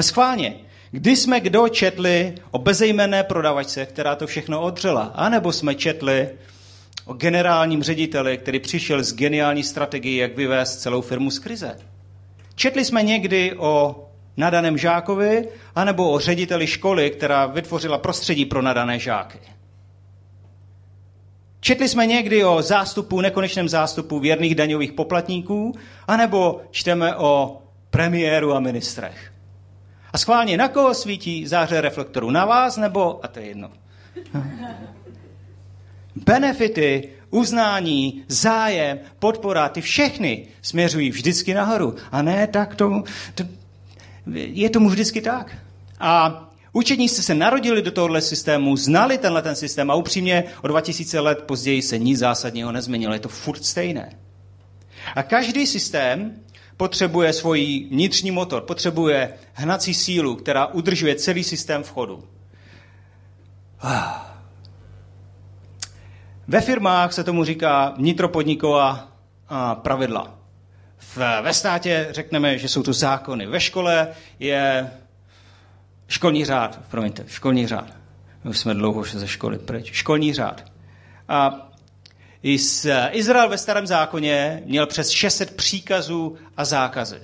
Schválně, 0.02 0.56
kdy 0.92 1.16
jsme 1.16 1.40
kdo 1.40 1.68
četli 1.68 2.36
o 2.52 2.60
bezejmenné 2.60 3.24
prodavačce, 3.24 3.86
která 3.86 4.16
to 4.16 4.28
všechno 4.28 4.62
odřela, 4.62 5.04
anebo 5.16 5.52
jsme 5.52 5.76
četli 5.76 6.30
o 7.06 7.14
generálním 7.14 7.84
řediteli, 7.84 8.38
který 8.38 8.60
přišel 8.60 9.04
s 9.04 9.14
geniální 9.14 9.64
strategií, 9.64 10.18
jak 10.18 10.36
vyvést 10.36 10.82
celou 10.82 11.02
firmu 11.02 11.32
z 11.32 11.40
krize. 11.40 11.78
Četli 12.56 12.86
jsme 12.86 13.04
někdy 13.04 13.56
o 13.58 14.06
nadaném 14.38 14.78
žákovi, 14.78 15.48
anebo 15.76 16.12
o 16.12 16.20
řediteli 16.20 16.68
školy, 16.68 17.10
která 17.10 17.46
vytvořila 17.46 17.98
prostředí 17.98 18.46
pro 18.46 18.62
nadané 18.62 19.00
žáky. 19.00 19.40
Četli 21.60 21.90
jsme 21.90 22.06
někdy 22.06 22.44
o 22.46 22.62
zástupu, 22.62 23.22
nekonečném 23.22 23.70
zástupu 23.70 24.20
věrných 24.20 24.56
daňových 24.56 24.94
poplatníků, 24.94 25.76
anebo 26.08 26.62
čteme 26.72 27.16
o 27.16 27.62
premiéru 27.90 28.54
a 28.54 28.60
ministrech. 28.60 29.34
A 30.14 30.18
schválně, 30.18 30.58
na 30.58 30.68
koho 30.68 30.94
svítí 30.94 31.48
záře 31.48 31.82
reflektoru? 31.82 32.32
Na 32.32 32.46
vás 32.46 32.78
nebo, 32.78 33.26
a 33.26 33.28
to 33.28 33.40
je 33.40 33.46
jedno. 33.46 33.72
Benefity 36.16 37.10
uznání, 37.30 38.24
zájem, 38.28 39.00
podpora, 39.20 39.70
ty 39.70 39.82
všechny 39.82 40.48
směřují 40.62 41.10
vždycky 41.10 41.54
nahoru. 41.54 41.96
A 42.12 42.22
ne 42.22 42.48
tak 42.48 42.76
tomu, 42.76 43.04
to, 43.36 43.44
je 44.34 44.70
tomu 44.70 44.90
vždycky 44.90 45.22
tak. 45.22 45.58
A 46.00 46.46
Učedníci 46.74 47.24
se 47.24 47.36
narodili 47.36 47.82
do 47.82 47.92
tohohle 47.92 48.22
systému, 48.22 48.78
znali 48.78 49.18
tenhle 49.18 49.42
ten 49.42 49.56
systém 49.56 49.92
a 49.92 49.96
upřímně 49.96 50.44
o 50.62 50.68
2000 50.68 51.20
let 51.20 51.44
později 51.44 51.82
se 51.82 51.98
nic 51.98 52.20
zásadního 52.20 52.72
nezměnilo. 52.72 53.14
Je 53.14 53.20
to 53.20 53.30
furt 53.30 53.66
stejné. 53.66 54.18
A 55.16 55.24
každý 55.24 55.68
systém 55.68 56.36
potřebuje 56.78 57.34
svůj 57.34 57.88
vnitřní 57.92 58.32
motor, 58.32 58.62
potřebuje 58.62 59.34
hnací 59.54 59.94
sílu, 59.94 60.36
která 60.36 60.66
udržuje 60.66 61.16
celý 61.16 61.44
systém 61.44 61.84
v 61.84 61.92
chodu. 61.92 62.24
Ve 66.48 66.62
firmách 66.62 67.14
se 67.14 67.24
tomu 67.24 67.44
říká 67.44 67.94
vnitropodniková 67.98 69.12
pravidla. 69.74 70.39
V, 71.00 71.18
ve 71.42 71.54
státě 71.54 72.08
řekneme, 72.12 72.58
že 72.58 72.70
jsou 72.70 72.84
to 72.84 72.94
zákony. 72.94 73.46
Ve 73.46 73.60
škole 73.60 74.08
je 74.40 74.92
školní 76.08 76.46
řád, 76.46 76.80
promiňte, 76.92 77.24
školní 77.28 77.68
řád. 77.68 77.88
Už 78.44 78.60
jsme 78.60 78.74
dlouho 78.74 79.04
ze 79.04 79.28
školy 79.28 79.60
pryč. 79.60 79.92
Školní 79.94 80.34
řád. 80.34 80.64
A 81.28 81.70
Izrael 83.12 83.50
ve 83.50 83.58
starém 83.58 83.88
zákoně 83.88 84.62
měl 84.66 84.86
přes 84.86 85.10
600 85.10 85.56
příkazů 85.56 86.38
a 86.58 86.66
zákazy. 86.66 87.20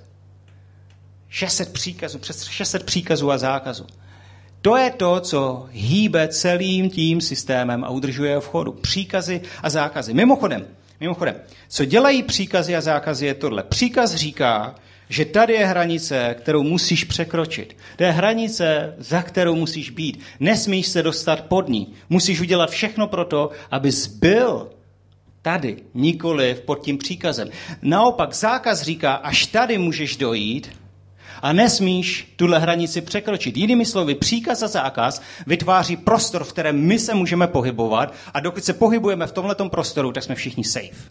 600 1.30 1.74
příkazů, 1.74 2.20
přes 2.20 2.44
600 2.44 2.84
příkazů 2.84 3.32
a 3.32 3.38
zákazů. 3.38 3.86
To 4.62 4.78
je 4.78 4.92
to, 4.92 5.20
co 5.20 5.68
hýbe 5.72 6.28
celým 6.28 6.90
tím 6.90 7.22
systémem 7.22 7.84
a 7.84 7.90
udržuje 7.90 8.36
ho 8.36 8.42
v 8.42 8.48
chodu. 8.48 8.72
Příkazy 8.72 9.42
a 9.64 9.70
zákazy. 9.70 10.14
Mimochodem, 10.14 10.68
mimochodem, 11.00 11.36
co 11.68 11.86
dělají 11.86 12.24
příkazy 12.24 12.76
a 12.76 12.82
zákazy 12.82 13.26
je 13.26 13.34
tohle. 13.34 13.64
Příkaz 13.64 14.16
říká, 14.16 14.76
že 15.10 15.26
tady 15.26 15.54
je 15.54 15.66
hranice, 15.66 16.36
kterou 16.40 16.64
musíš 16.64 17.04
překročit. 17.04 17.78
To 17.96 18.04
je 18.04 18.12
hranice, 18.12 18.96
za 18.98 19.22
kterou 19.22 19.56
musíš 19.56 19.90
být. 19.90 20.20
Nesmíš 20.40 20.88
se 20.88 21.04
dostat 21.04 21.42
pod 21.42 21.70
ní. 21.70 21.94
Musíš 22.10 22.42
udělat 22.42 22.70
všechno 22.70 23.08
pro 23.08 23.26
to, 23.26 23.50
abys 23.72 24.08
byl 24.08 24.70
tady, 25.42 25.78
nikoli 25.94 26.56
pod 26.66 26.76
tím 26.76 26.98
příkazem. 26.98 27.50
Naopak 27.82 28.34
zákaz 28.34 28.82
říká, 28.82 29.14
až 29.14 29.46
tady 29.46 29.78
můžeš 29.78 30.18
dojít, 30.18 30.72
a 31.46 31.54
nesmíš 31.54 32.34
tuhle 32.36 32.60
hranici 32.60 33.02
překročit. 33.02 33.58
Jinými 33.58 33.86
slovy, 33.86 34.16
příkaz 34.16 34.64
a 34.64 34.68
zákaz 34.68 35.22
vytváří 35.48 35.98
prostor, 35.98 36.44
v 36.44 36.54
kterém 36.54 36.82
my 36.82 37.00
se 37.00 37.14
můžeme 37.14 37.48
pohybovat 37.48 38.14
a 38.34 38.40
dokud 38.40 38.64
se 38.64 38.74
pohybujeme 38.74 39.28
v 39.28 39.32
tomto 39.32 39.70
prostoru, 39.70 40.12
tak 40.12 40.24
jsme 40.24 40.36
všichni 40.36 40.64
safe. 40.64 41.10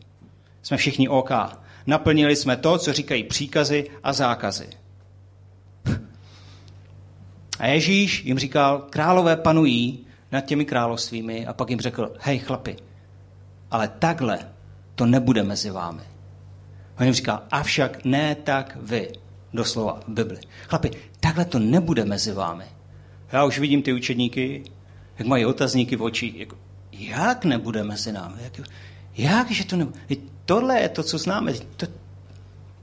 Jsme 0.63 0.77
všichni 0.77 1.09
OK. 1.09 1.31
Naplnili 1.87 2.37
jsme 2.37 2.57
to, 2.57 2.79
co 2.79 2.93
říkají 2.93 3.25
příkazy 3.25 3.91
a 4.03 4.13
zákazy. 4.13 4.69
A 7.59 7.67
Ježíš 7.67 8.25
jim 8.25 8.39
říkal, 8.39 8.87
králové 8.91 9.37
panují 9.37 10.07
nad 10.33 10.41
těmi 10.41 10.65
královstvími 10.65 11.47
a 11.47 11.53
pak 11.53 11.71
jim 11.71 11.81
řekl, 11.81 12.13
hej 12.21 12.39
chlapi, 12.39 12.77
ale 13.71 13.89
takhle 13.89 14.39
to 14.95 15.07
nebude 15.07 15.43
mezi 15.43 15.71
vámi. 15.71 16.03
On 16.99 17.05
jim 17.05 17.15
říkal, 17.15 17.43
avšak 17.51 18.05
ne 18.05 18.35
tak 18.35 18.79
vy 18.81 19.24
doslova 19.55 20.01
v 20.07 20.13
Bibli. 20.13 20.39
Chlapi, 20.69 20.91
takhle 21.21 21.45
to 21.45 21.59
nebude 21.59 22.05
mezi 22.05 22.33
vámi. 22.33 22.65
Já 23.33 23.45
už 23.45 23.59
vidím 23.59 23.83
ty 23.83 23.93
učedníky, 23.93 24.63
jak 25.19 25.29
mají 25.29 25.47
otazníky 25.47 25.97
v 25.97 26.03
očích. 26.03 26.37
Jako, 26.37 26.57
jak 26.93 27.45
nebude 27.45 27.85
mezi 27.85 28.13
námi? 28.13 28.37
Jak, 28.43 28.61
jak 29.17 29.51
že 29.51 29.65
to 29.67 29.77
nebude? 29.77 29.99
Tohle 30.45 30.81
je 30.81 30.89
to, 30.89 31.03
co 31.03 31.19
známe. 31.19 31.53
To, 31.77 31.87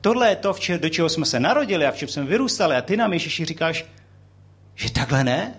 tohle 0.01 0.30
je 0.30 0.36
to, 0.36 0.56
do 0.78 0.90
čeho 0.90 1.10
jsme 1.10 1.25
se 1.25 1.40
narodili 1.40 1.86
a 1.86 1.92
v 1.92 1.98
čem 1.98 2.08
jsme 2.08 2.24
vyrůstali. 2.24 2.75
A 2.75 2.82
ty 2.82 2.98
nám, 2.98 3.13
Ježíši, 3.13 3.46
říkáš, 3.46 3.86
že 4.75 4.92
takhle 4.92 5.24
ne? 5.24 5.54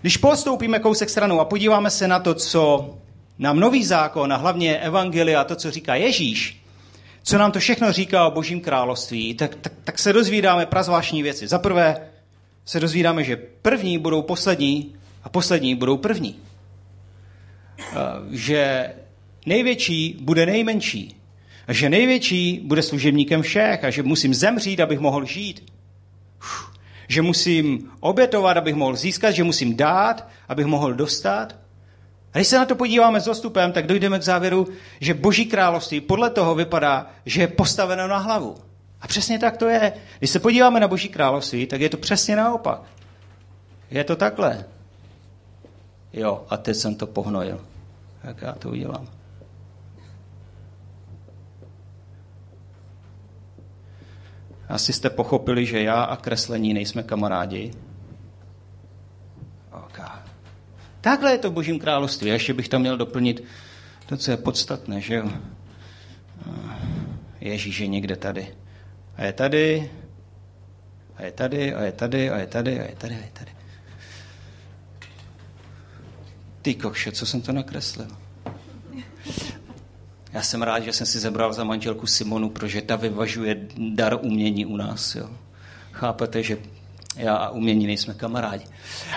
Když 0.00 0.16
postoupíme 0.16 0.78
kousek 0.78 1.10
stranou 1.10 1.40
a 1.40 1.44
podíváme 1.44 1.90
se 1.90 2.08
na 2.08 2.18
to, 2.18 2.34
co 2.34 2.94
nám 3.38 3.60
nový 3.60 3.84
zákon 3.84 4.32
a 4.32 4.36
hlavně 4.36 4.78
evangelia, 4.78 5.44
to, 5.44 5.56
co 5.56 5.70
říká 5.70 5.94
Ježíš, 5.94 6.59
co 7.30 7.38
nám 7.38 7.52
to 7.52 7.58
všechno 7.58 7.92
říká 7.92 8.26
o 8.26 8.30
božím 8.30 8.60
království, 8.60 9.34
tak, 9.34 9.54
tak, 9.54 9.72
tak 9.84 9.98
se 9.98 10.12
dozvídáme 10.12 10.66
prazvláštní 10.66 11.22
věci. 11.22 11.48
Za 11.48 11.58
prvé 11.58 11.96
se 12.64 12.80
dozvídáme, 12.80 13.24
že 13.24 13.36
první 13.36 13.98
budou 13.98 14.22
poslední 14.22 14.94
a 15.22 15.28
poslední 15.28 15.74
budou 15.74 15.96
první. 15.96 16.38
Eh, 17.78 17.96
že 18.30 18.92
největší 19.46 20.16
bude 20.20 20.46
nejmenší. 20.46 21.16
A 21.66 21.72
že 21.72 21.90
největší 21.90 22.60
bude 22.64 22.82
služebníkem 22.82 23.42
všech 23.42 23.84
a 23.84 23.90
že 23.90 24.02
musím 24.02 24.34
zemřít, 24.34 24.80
abych 24.80 24.98
mohl 24.98 25.24
žít. 25.24 25.72
Že 27.08 27.22
musím 27.22 27.90
obětovat, 28.00 28.56
abych 28.56 28.74
mohl 28.74 28.96
získat, 28.96 29.30
že 29.30 29.44
musím 29.44 29.76
dát, 29.76 30.28
abych 30.48 30.66
mohl 30.66 30.94
dostat. 30.94 31.56
A 32.34 32.38
když 32.38 32.48
se 32.48 32.58
na 32.58 32.64
to 32.64 32.74
podíváme 32.74 33.20
s 33.20 33.24
dostupem, 33.24 33.72
tak 33.72 33.86
dojdeme 33.86 34.18
k 34.18 34.22
závěru, 34.22 34.68
že 35.00 35.14
boží 35.14 35.46
království 35.46 36.00
podle 36.00 36.30
toho 36.30 36.54
vypadá, 36.54 37.06
že 37.26 37.40
je 37.40 37.48
postaveno 37.48 38.08
na 38.08 38.18
hlavu. 38.18 38.56
A 39.00 39.06
přesně 39.06 39.38
tak 39.38 39.56
to 39.56 39.68
je. 39.68 39.92
Když 40.18 40.30
se 40.30 40.40
podíváme 40.40 40.80
na 40.80 40.88
boží 40.88 41.08
království, 41.08 41.66
tak 41.66 41.80
je 41.80 41.88
to 41.88 41.96
přesně 41.96 42.36
naopak. 42.36 42.82
Je 43.90 44.04
to 44.04 44.16
takhle. 44.16 44.64
Jo, 46.12 46.44
a 46.48 46.56
teď 46.56 46.76
jsem 46.76 46.94
to 46.94 47.06
pohnojil. 47.06 47.60
Tak 48.22 48.42
já 48.42 48.52
to 48.52 48.68
udělám. 48.68 49.08
Asi 54.68 54.92
jste 54.92 55.10
pochopili, 55.10 55.66
že 55.66 55.82
já 55.82 56.02
a 56.02 56.16
kreslení 56.16 56.74
nejsme 56.74 57.02
kamarádi, 57.02 57.70
Takhle 61.00 61.32
je 61.32 61.38
to 61.38 61.50
v 61.50 61.54
Božím 61.54 61.78
království. 61.78 62.30
A 62.30 62.34
ještě 62.34 62.54
bych 62.54 62.68
tam 62.68 62.80
měl 62.80 62.96
doplnit 62.96 63.44
to, 64.06 64.16
co 64.16 64.30
je 64.30 64.36
podstatné, 64.36 65.00
že 65.00 65.14
jo? 65.14 65.30
Ježíš 67.40 67.78
je 67.78 67.86
někde 67.86 68.16
tady. 68.16 68.54
A 69.16 69.24
je 69.24 69.32
tady, 69.32 69.90
a 71.16 71.22
je 71.22 71.32
tady, 71.32 71.74
a 71.74 71.82
je 71.82 71.92
tady, 71.92 72.30
a 72.30 72.38
je 72.38 72.46
tady, 72.46 72.80
a 72.80 72.82
je 72.82 72.96
tady, 72.96 73.14
a 73.14 73.18
je 73.18 73.30
tady. 73.32 73.50
Ty 76.62 76.74
kokše, 76.74 77.12
co 77.12 77.26
jsem 77.26 77.40
to 77.40 77.52
nakreslil? 77.52 78.08
Já 80.32 80.42
jsem 80.42 80.62
rád, 80.62 80.80
že 80.80 80.92
jsem 80.92 81.06
si 81.06 81.18
zebral 81.18 81.52
za 81.52 81.64
manželku 81.64 82.06
Simonu, 82.06 82.50
protože 82.50 82.82
ta 82.82 82.96
vyvažuje 82.96 83.66
dar 83.94 84.18
umění 84.22 84.66
u 84.66 84.76
nás. 84.76 85.14
Jo. 85.14 85.30
Chápete, 85.92 86.42
že 86.42 86.58
já 87.20 87.36
a 87.36 87.50
umění 87.50 87.86
nejsme 87.86 88.14
kamarádi. 88.14 88.64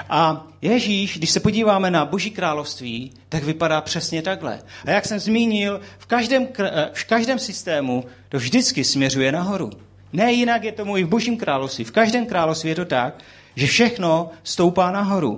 A 0.09 0.47
Ježíš, 0.61 1.17
když 1.17 1.29
se 1.29 1.39
podíváme 1.39 1.91
na 1.91 2.05
Boží 2.05 2.31
království, 2.31 3.11
tak 3.29 3.43
vypadá 3.43 3.81
přesně 3.81 4.21
takhle. 4.21 4.59
A 4.85 4.91
jak 4.91 5.05
jsem 5.05 5.19
zmínil, 5.19 5.81
v 5.97 6.05
každém, 6.05 6.47
eh, 6.59 6.89
v 6.93 7.03
každém 7.03 7.39
systému 7.39 8.05
to 8.29 8.37
vždycky 8.37 8.83
směřuje 8.83 9.31
nahoru. 9.31 9.69
Ne 10.13 10.33
jinak 10.33 10.63
je 10.63 10.71
tomu 10.71 10.97
i 10.97 11.03
v 11.03 11.07
Božím 11.07 11.37
království. 11.37 11.83
V 11.83 11.91
každém 11.91 12.25
království 12.25 12.69
je 12.69 12.75
to 12.75 12.85
tak, 12.85 13.23
že 13.55 13.67
všechno 13.67 14.29
stoupá 14.43 14.91
nahoru. 14.91 15.37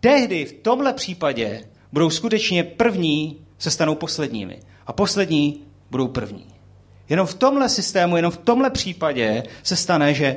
Tehdy 0.00 0.44
v 0.44 0.52
tomhle 0.52 0.92
případě 0.92 1.64
budou 1.92 2.10
skutečně 2.10 2.64
první 2.64 3.36
se 3.58 3.70
stanou 3.70 3.94
posledními. 3.94 4.60
A 4.86 4.92
poslední 4.92 5.60
budou 5.90 6.08
první. 6.08 6.46
Jenom 7.08 7.26
v 7.26 7.34
tomhle 7.34 7.68
systému, 7.68 8.16
jenom 8.16 8.32
v 8.32 8.36
tomhle 8.36 8.70
případě 8.70 9.42
se 9.62 9.76
stane, 9.76 10.14
že 10.14 10.36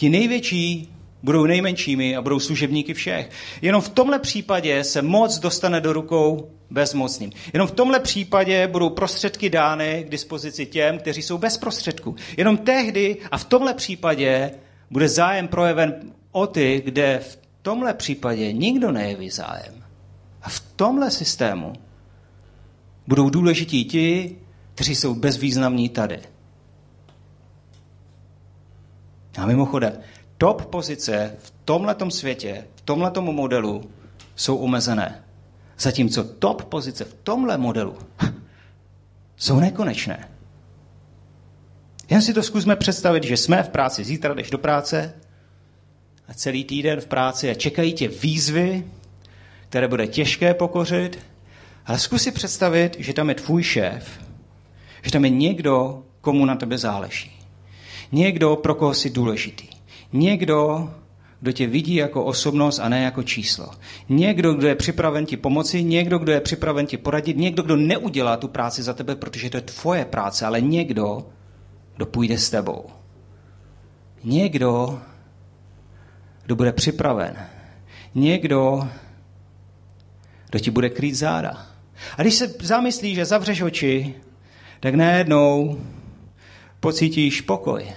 ti 0.00 0.08
největší 0.08 0.88
budou 1.22 1.46
nejmenšími 1.46 2.16
a 2.16 2.22
budou 2.22 2.40
služebníky 2.40 2.94
všech. 2.94 3.30
Jenom 3.62 3.82
v 3.82 3.88
tomhle 3.88 4.18
případě 4.18 4.84
se 4.84 5.02
moc 5.02 5.38
dostane 5.38 5.80
do 5.80 5.92
rukou 5.92 6.50
bezmocným. 6.70 7.30
Jenom 7.52 7.68
v 7.68 7.72
tomhle 7.72 8.00
případě 8.00 8.66
budou 8.66 8.90
prostředky 8.90 9.50
dány 9.50 10.04
k 10.06 10.10
dispozici 10.10 10.66
těm, 10.66 10.98
kteří 10.98 11.22
jsou 11.22 11.38
bez 11.38 11.56
prostředků. 11.56 12.16
Jenom 12.36 12.56
tehdy 12.56 13.16
a 13.30 13.38
v 13.38 13.44
tomhle 13.44 13.74
případě 13.74 14.50
bude 14.90 15.08
zájem 15.08 15.48
projeven 15.48 15.94
o 16.32 16.46
ty, 16.46 16.82
kde 16.84 17.20
v 17.28 17.38
tomhle 17.62 17.94
případě 17.94 18.52
nikdo 18.52 18.92
nejeví 18.92 19.30
zájem. 19.30 19.84
A 20.42 20.48
v 20.48 20.60
tomhle 20.76 21.10
systému 21.10 21.72
budou 23.06 23.30
důležití 23.30 23.84
ti, 23.84 24.36
kteří 24.74 24.94
jsou 24.94 25.14
bezvýznamní 25.14 25.88
tady. 25.88 26.20
A 29.38 29.46
mimochodem, 29.46 29.92
top 30.38 30.64
pozice 30.64 31.36
v 31.38 31.52
tomhletom 31.64 32.10
světě, 32.10 32.64
v 32.74 32.80
tomhletom 32.80 33.24
modelu 33.24 33.90
jsou 34.36 34.56
omezené. 34.56 35.24
Zatímco 35.78 36.24
top 36.24 36.64
pozice 36.64 37.04
v 37.04 37.14
tomhle 37.22 37.58
modelu 37.58 37.96
jsou 39.36 39.60
nekonečné. 39.60 40.28
Jen 42.10 42.22
si 42.22 42.34
to 42.34 42.42
zkusme 42.42 42.76
představit, 42.76 43.24
že 43.24 43.36
jsme 43.36 43.62
v 43.62 43.68
práci, 43.68 44.04
zítra 44.04 44.34
jdeš 44.34 44.50
do 44.50 44.58
práce 44.58 45.14
a 46.28 46.34
celý 46.34 46.64
týden 46.64 47.00
v 47.00 47.06
práci 47.06 47.50
a 47.50 47.54
čekají 47.54 47.92
tě 47.92 48.08
výzvy, 48.08 48.84
které 49.68 49.88
bude 49.88 50.06
těžké 50.06 50.54
pokořit, 50.54 51.18
ale 51.86 51.98
zkus 51.98 52.22
si 52.22 52.32
představit, 52.32 52.96
že 52.98 53.12
tam 53.12 53.28
je 53.28 53.34
tvůj 53.34 53.62
šéf, 53.62 54.20
že 55.02 55.10
tam 55.10 55.24
je 55.24 55.30
někdo, 55.30 56.02
komu 56.20 56.44
na 56.44 56.56
tebe 56.56 56.78
záleží. 56.78 57.39
Někdo, 58.12 58.56
pro 58.56 58.74
koho 58.74 58.94
jsi 58.94 59.10
důležitý. 59.10 59.68
Někdo, 60.12 60.90
kdo 61.40 61.52
tě 61.52 61.66
vidí 61.66 61.94
jako 61.94 62.24
osobnost 62.24 62.78
a 62.78 62.88
ne 62.88 63.02
jako 63.02 63.22
číslo. 63.22 63.70
Někdo, 64.08 64.54
kdo 64.54 64.68
je 64.68 64.74
připraven 64.74 65.26
ti 65.26 65.36
pomoci, 65.36 65.82
někdo, 65.82 66.18
kdo 66.18 66.32
je 66.32 66.40
připraven 66.40 66.86
ti 66.86 66.96
poradit, 66.96 67.36
někdo, 67.36 67.62
kdo 67.62 67.76
neudělá 67.76 68.36
tu 68.36 68.48
práci 68.48 68.82
za 68.82 68.92
tebe, 68.92 69.16
protože 69.16 69.50
to 69.50 69.56
je 69.56 69.60
tvoje 69.60 70.04
práce, 70.04 70.46
ale 70.46 70.60
někdo, 70.60 71.26
kdo 71.96 72.06
půjde 72.06 72.38
s 72.38 72.50
tebou. 72.50 72.84
Někdo, 74.24 75.00
kdo 76.44 76.56
bude 76.56 76.72
připraven. 76.72 77.36
Někdo, 78.14 78.88
kdo 80.50 80.58
ti 80.58 80.70
bude 80.70 80.90
krýt 80.90 81.14
záda. 81.14 81.66
A 82.18 82.22
když 82.22 82.34
se 82.34 82.54
zamyslíš, 82.60 83.14
že 83.14 83.24
zavřeš 83.24 83.62
oči, 83.62 84.14
tak 84.80 84.94
najednou 84.94 85.80
pocítíš 86.80 87.40
pokoj. 87.40 87.92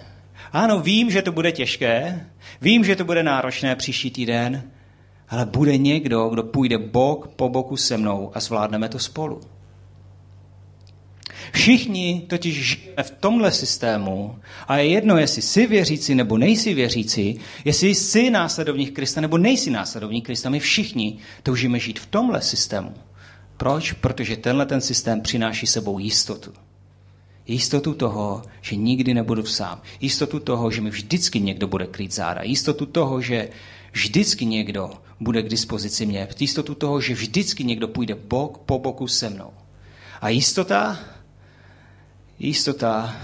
Ano, 0.54 0.80
vím, 0.80 1.12
že 1.12 1.22
to 1.22 1.32
bude 1.32 1.52
těžké, 1.52 2.26
vím, 2.62 2.84
že 2.84 2.96
to 2.96 3.06
bude 3.06 3.24
náročné 3.24 3.76
příští 3.76 4.12
týden, 4.12 4.63
ale 5.30 5.46
bude 5.46 5.78
někdo, 5.78 6.30
kdo 6.30 6.44
půjde 6.44 6.78
bok 6.78 7.28
po 7.28 7.50
boku 7.50 7.78
se 7.78 7.98
mnou 7.98 8.32
a 8.34 8.39
zvládneme 8.39 8.89
to 8.89 9.00
spolu. 9.00 9.42
Všichni 11.52 12.26
totiž 12.28 12.66
žijeme 12.66 13.04
v 13.04 13.12
tomhle 13.12 13.52
systému 13.52 14.39
a 14.68 14.78
je 14.78 14.88
jedno, 14.88 15.18
jestli 15.18 15.42
jsi 15.42 15.68
věřící 15.68 16.16
nebo 16.16 16.38
nejsi 16.38 16.74
věřící, 16.74 17.39
jestli 17.66 17.96
jsi 17.96 18.30
následovník 18.30 18.96
Krista 18.96 19.22
nebo 19.22 19.38
nejsi 19.38 19.72
následovník 19.72 20.26
Krista. 20.26 20.50
My 20.50 20.60
všichni 20.60 21.18
toužíme 21.44 21.80
žít 21.80 22.00
v 22.00 22.06
tomhle 22.06 22.42
systému. 22.42 22.94
Proč? 23.58 23.92
Protože 23.92 24.38
tenhle 24.38 24.66
ten 24.66 24.82
systém 24.82 25.22
přináší 25.22 25.68
sebou 25.68 26.00
jistotu. 26.00 26.54
Jistotu 27.48 27.94
toho, 27.94 28.42
že 28.62 28.76
nikdy 28.76 29.14
nebudu 29.14 29.46
sám. 29.46 29.82
Jistotu 30.02 30.40
toho, 30.40 30.72
že 30.72 30.82
mi 30.82 30.90
vždycky 30.90 31.40
někdo 31.40 31.68
bude 31.68 31.88
krýt 31.88 32.14
záda. 32.14 32.42
Jistotu 32.42 32.86
toho, 32.86 33.22
že 33.22 33.50
vždycky 33.92 34.46
někdo 34.46 34.92
bude 35.20 35.44
k 35.44 35.50
dispozici 35.50 36.06
mě. 36.06 36.28
Jistotu 36.40 36.76
toho, 36.76 37.02
že 37.02 37.14
vždycky 37.14 37.64
někdo 37.64 37.88
půjde 37.88 38.16
bok 38.16 38.58
po 38.58 38.80
boku 38.80 39.08
se 39.08 39.30
mnou. 39.30 39.52
A 40.22 40.30
jistota, 40.30 41.00
jistota 42.40 43.16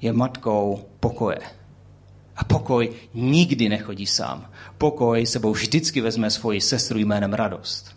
je 0.00 0.12
matkou 0.12 0.84
pokoje. 1.00 1.40
A 2.36 2.44
pokoj 2.44 2.90
nikdy 3.14 3.68
nechodí 3.68 4.06
sám. 4.06 4.50
Pokoj 4.78 5.26
sebou 5.26 5.52
vždycky 5.52 6.00
vezme 6.00 6.30
svoji 6.30 6.60
sestru 6.60 6.98
jménem 6.98 7.32
radost. 7.32 7.94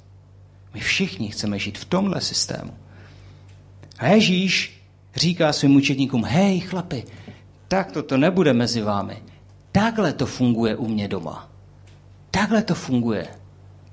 My 0.73 0.79
všichni 0.79 1.29
chceme 1.29 1.59
žít 1.59 1.77
v 1.77 1.85
tomhle 1.85 2.21
systému. 2.21 2.73
A 3.97 4.07
Ježíš 4.07 4.80
říká 5.15 5.53
svým 5.53 5.75
učedníkům, 5.75 6.23
hej 6.23 6.59
chlapi, 6.59 7.03
tak 7.67 7.91
to 8.05 8.17
nebude 8.17 8.53
mezi 8.53 8.81
vámi. 8.81 9.17
Takhle 9.71 10.13
to 10.13 10.25
funguje 10.25 10.75
u 10.75 10.87
mě 10.87 11.07
doma. 11.07 11.49
Takhle 12.31 12.63
to 12.63 12.75
funguje 12.75 13.27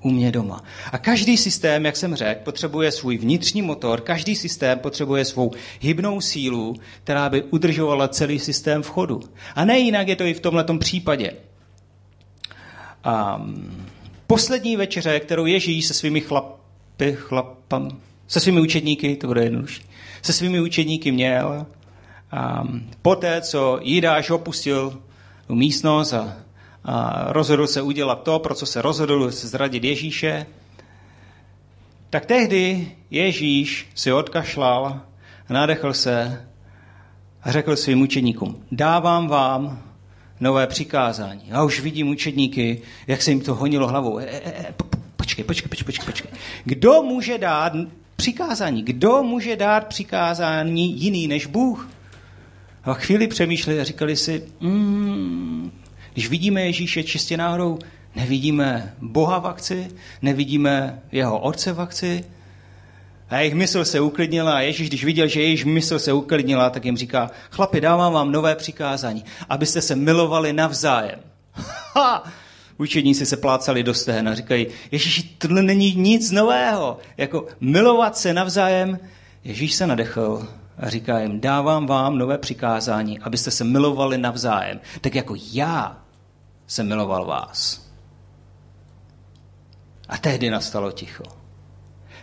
u 0.01 0.09
mě 0.09 0.31
doma. 0.31 0.63
A 0.91 0.97
každý 0.97 1.37
systém, 1.37 1.85
jak 1.85 1.95
jsem 1.95 2.15
řekl, 2.15 2.41
potřebuje 2.43 2.91
svůj 2.91 3.17
vnitřní 3.17 3.61
motor, 3.61 4.01
každý 4.01 4.35
systém 4.35 4.79
potřebuje 4.79 5.25
svou 5.25 5.51
hybnou 5.79 6.21
sílu, 6.21 6.75
která 7.03 7.29
by 7.29 7.43
udržovala 7.43 8.07
celý 8.07 8.39
systém 8.39 8.83
v 8.83 8.89
chodu. 8.89 9.19
A 9.55 9.65
ne 9.65 9.79
jinak 9.79 10.07
je 10.07 10.15
to 10.15 10.23
i 10.23 10.33
v 10.33 10.39
tomto 10.39 10.77
případě. 10.77 11.31
A 13.03 13.45
poslední 14.27 14.75
večeře, 14.75 15.19
kterou 15.19 15.45
Ježíš 15.45 15.85
se 15.85 15.93
svými 15.93 16.21
chlapy, 16.21 17.15
chlapam, 17.15 17.97
se 18.27 18.39
svými 18.39 18.61
učedníky, 18.61 19.15
to 19.15 19.27
bude 19.27 19.43
jednodušší, 19.43 19.83
se 20.21 20.33
svými 20.33 20.59
učedníky 20.59 21.11
měl, 21.11 21.65
a 22.31 22.63
poté, 23.01 23.41
co 23.41 23.79
Jidáš 23.81 24.29
opustil 24.29 25.01
místnost 25.49 26.13
a 26.13 26.35
a 26.83 27.25
rozhodl 27.33 27.67
se 27.67 27.81
udělat 27.81 28.23
to, 28.23 28.39
pro 28.39 28.55
co 28.55 28.65
se 28.65 28.81
rozhodl, 28.81 29.31
se 29.31 29.47
zradit 29.47 29.83
Ježíše, 29.83 30.45
tak 32.09 32.25
tehdy 32.25 32.91
Ježíš 33.11 33.87
si 33.95 34.11
odkašlal, 34.11 35.01
nadechl 35.49 35.93
se 35.93 36.47
a 37.43 37.51
řekl 37.51 37.75
svým 37.75 38.01
učeníkům, 38.01 38.63
dávám 38.71 39.27
vám 39.27 39.83
nové 40.39 40.67
přikázání. 40.67 41.41
Já 41.47 41.63
už 41.63 41.79
vidím 41.79 42.09
učedníky, 42.09 42.81
jak 43.07 43.21
se 43.21 43.31
jim 43.31 43.41
to 43.41 43.55
honilo 43.55 43.87
hlavou. 43.87 44.19
E, 44.19 44.23
e, 44.23 44.41
e, 44.45 44.73
počkej, 45.15 45.45
počkej, 45.45 45.69
počkej, 45.69 46.05
počkej. 46.05 46.31
Kdo 46.63 47.01
může 47.01 47.37
dát 47.37 47.73
přikázání? 48.19 48.83
Kdo 48.83 49.23
může 49.23 49.55
dát 49.55 49.87
přikázání 49.87 51.01
jiný 51.01 51.27
než 51.27 51.45
Bůh? 51.45 51.89
A 52.83 52.93
chvíli 52.93 53.27
přemýšleli 53.27 53.79
a 53.79 53.83
říkali 53.83 54.15
si, 54.15 54.43
mm, 54.59 55.71
když 56.13 56.29
vidíme 56.29 56.61
Ježíše 56.61 57.03
čistě 57.03 57.37
náhodou, 57.37 57.79
nevidíme 58.15 58.93
Boha 59.01 59.39
v 59.39 59.47
akci, 59.47 59.87
nevidíme 60.21 61.01
jeho 61.11 61.39
otce 61.39 61.73
v 61.73 61.81
akci. 61.81 62.25
A 63.29 63.37
jejich 63.37 63.53
mysl 63.53 63.85
se 63.85 63.99
uklidnila 63.99 64.55
a 64.55 64.59
Ježíš, 64.59 64.89
když 64.89 65.03
viděl, 65.03 65.27
že 65.27 65.41
jejich 65.41 65.65
mysl 65.65 65.99
se 65.99 66.13
uklidnila, 66.13 66.69
tak 66.69 66.85
jim 66.85 66.97
říká, 66.97 67.31
chlapi, 67.51 67.81
dávám 67.81 68.13
vám 68.13 68.31
nové 68.31 68.55
přikázání, 68.55 69.23
abyste 69.49 69.81
se 69.81 69.95
milovali 69.95 70.53
navzájem. 70.53 71.19
Učedníci 72.79 73.25
se 73.25 73.37
plácali 73.37 73.83
do 73.83 73.93
stehen 73.93 74.29
a 74.29 74.35
říkají, 74.35 74.67
Ježíši, 74.91 75.23
tohle 75.37 75.61
není 75.61 75.95
nic 75.95 76.31
nového. 76.31 76.97
Jako 77.17 77.47
milovat 77.59 78.17
se 78.17 78.33
navzájem. 78.33 78.99
Ježíš 79.43 79.73
se 79.73 79.87
nadechl 79.87 80.47
a 80.77 80.89
říká 80.89 81.19
jim, 81.19 81.39
dávám 81.39 81.87
vám 81.87 82.17
nové 82.17 82.37
přikázání, 82.37 83.19
abyste 83.19 83.51
se 83.51 83.63
milovali 83.63 84.17
navzájem, 84.17 84.79
tak 85.01 85.15
jako 85.15 85.35
já 85.53 86.03
jsem 86.67 86.87
miloval 86.87 87.25
vás. 87.25 87.89
A 90.09 90.17
tehdy 90.17 90.49
nastalo 90.49 90.91
ticho. 90.91 91.38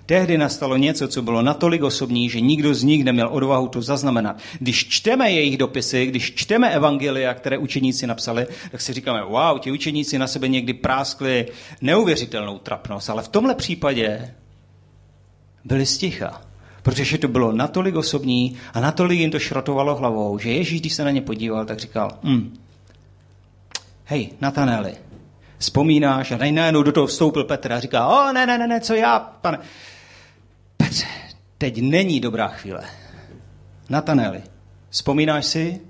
Tehdy 0.06 0.38
nastalo 0.38 0.76
něco, 0.76 1.08
co 1.08 1.22
bylo 1.22 1.42
natolik 1.42 1.82
osobní, 1.82 2.30
že 2.30 2.40
nikdo 2.40 2.74
z 2.74 2.82
nich 2.82 3.04
neměl 3.04 3.28
odvahu 3.32 3.68
to 3.68 3.82
zaznamenat. 3.82 4.38
Když 4.58 4.88
čteme 4.88 5.30
jejich 5.30 5.58
dopisy, 5.58 6.06
když 6.06 6.34
čteme 6.34 6.70
evangelia, 6.70 7.34
které 7.34 7.58
učeníci 7.58 8.06
napsali, 8.06 8.46
tak 8.70 8.80
si 8.80 8.92
říkáme, 8.92 9.24
wow, 9.24 9.58
ti 9.58 9.72
učeníci 9.72 10.18
na 10.18 10.26
sebe 10.26 10.48
někdy 10.48 10.74
práskli 10.74 11.46
neuvěřitelnou 11.80 12.58
trapnost, 12.58 13.10
ale 13.10 13.22
v 13.22 13.28
tomhle 13.28 13.54
případě 13.54 14.34
byli 15.64 15.86
sticha. 15.86 16.42
Protože 16.82 17.18
to 17.18 17.28
bylo 17.28 17.52
natolik 17.52 17.94
osobní 17.94 18.56
a 18.74 18.80
natolik 18.80 19.20
jim 19.20 19.30
to 19.30 19.38
šrotovalo 19.38 19.94
hlavou, 19.94 20.38
že 20.38 20.50
Ježíš, 20.50 20.80
když 20.80 20.94
se 20.94 21.04
na 21.04 21.10
ně 21.10 21.20
podíval, 21.20 21.64
tak 21.64 21.78
říkal, 21.78 22.18
hm, 22.22 22.56
hej, 24.04 24.30
Nataneli, 24.40 24.94
vzpomínáš 25.58 26.30
a 26.32 26.38
najednou 26.50 26.82
do 26.82 26.92
toho 26.92 27.06
vstoupil 27.06 27.44
Petr 27.44 27.72
a 27.72 27.80
říká, 27.80 28.06
o 28.06 28.32
ne, 28.32 28.46
ne, 28.46 28.58
ne, 28.58 28.66
ne, 28.66 28.80
co 28.80 28.94
já, 28.94 29.18
pane. 29.18 29.58
Petře, 30.86 31.06
teď 31.58 31.82
není 31.82 32.20
dobrá 32.20 32.48
chvíle. 32.48 32.84
Nataneli, 33.88 34.42
vzpomínáš 34.90 35.46
si, 35.46 35.80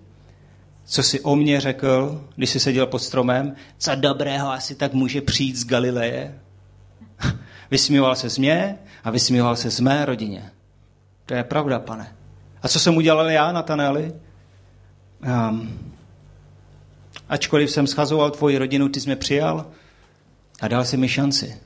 co 0.85 1.03
jsi 1.03 1.21
o 1.21 1.37
mně 1.37 1.61
řekl, 1.61 2.25
když 2.37 2.51
jsi 2.51 2.61
seděl 2.61 2.87
pod 2.87 2.99
stromem? 2.99 3.55
Co 3.79 3.95
dobrého 3.95 4.51
asi 4.51 4.75
tak 4.75 4.93
může 4.93 5.21
přijít 5.21 5.57
z 5.57 5.67
Galileje? 5.67 6.41
Vysmíval 7.71 8.17
se 8.17 8.31
z 8.31 8.39
mě 8.39 8.79
a 9.05 9.11
vysmíval 9.11 9.57
se 9.57 9.71
z 9.71 9.81
mé 9.81 10.05
rodině. 10.05 10.51
To 11.27 11.35
je 11.35 11.45
pravda, 11.45 11.79
pane. 11.79 12.17
A 12.63 12.69
co 12.69 12.81
jsem 12.81 12.97
udělal 12.97 13.31
já, 13.31 13.53
Nataneli? 13.53 14.13
Um, 15.49 15.93
ačkoliv 17.29 17.71
jsem 17.71 17.87
schazoval 17.87 18.31
tvoji 18.31 18.59
rodinu, 18.59 18.89
ty 18.89 19.01
jsi 19.01 19.09
mě 19.09 19.17
přijal 19.17 19.67
a 20.61 20.69
dal 20.69 20.85
si 20.85 20.97
mi 20.97 21.09
šanci. 21.09 21.66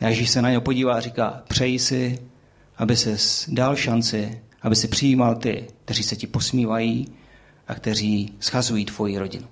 A 0.00 0.08
Ježíš 0.08 0.30
se 0.30 0.42
na 0.42 0.50
něj 0.50 0.60
podívá 0.60 0.94
a 0.94 1.00
říká, 1.00 1.42
přeji 1.48 1.78
si, 1.78 2.18
aby 2.76 2.96
se 2.96 3.16
dal 3.48 3.76
šanci, 3.76 4.42
aby 4.62 4.76
si 4.76 4.88
přijímal 4.88 5.34
ty, 5.34 5.66
kteří 5.84 6.02
se 6.02 6.16
ti 6.16 6.26
posmívají 6.26 7.08
a 7.68 7.74
kteří 7.74 8.34
schazují 8.40 8.84
tvoji 8.84 9.18
rodinu. 9.18 9.48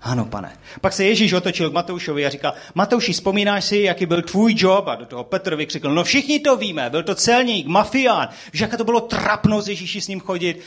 Ano, 0.00 0.24
pane. 0.24 0.58
Pak 0.80 0.92
se 0.92 1.04
Ježíš 1.04 1.32
otočil 1.32 1.70
k 1.70 1.72
Matoušovi 1.72 2.26
a 2.26 2.30
říkal, 2.30 2.52
Matouši, 2.74 3.12
vzpomínáš 3.12 3.64
si, 3.64 3.78
jaký 3.78 4.06
byl 4.06 4.22
tvůj 4.22 4.54
job? 4.56 4.88
A 4.88 4.94
do 4.94 5.06
toho 5.06 5.24
Petr 5.24 5.56
vykřikl, 5.56 5.94
no 5.94 6.04
všichni 6.04 6.40
to 6.40 6.56
víme, 6.56 6.90
byl 6.90 7.02
to 7.02 7.14
celník, 7.14 7.66
mafián, 7.66 8.28
že 8.52 8.64
jaké 8.64 8.76
to 8.76 8.84
bylo 8.84 9.00
trapno 9.00 9.62
z 9.62 9.68
Ježíši 9.68 10.00
s 10.00 10.08
ním 10.08 10.20
chodit. 10.20 10.60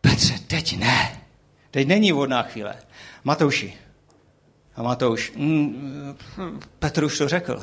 Petře, 0.00 0.34
teď 0.46 0.78
ne. 0.78 1.20
Teď 1.70 1.88
není 1.88 2.12
vodná 2.12 2.42
chvíle. 2.42 2.74
Matouši. 3.24 3.74
A 4.76 4.82
Matouš, 4.82 5.32
mm, 5.36 6.16
Petr 6.78 7.04
už 7.04 7.18
to 7.18 7.28
řekl. 7.28 7.62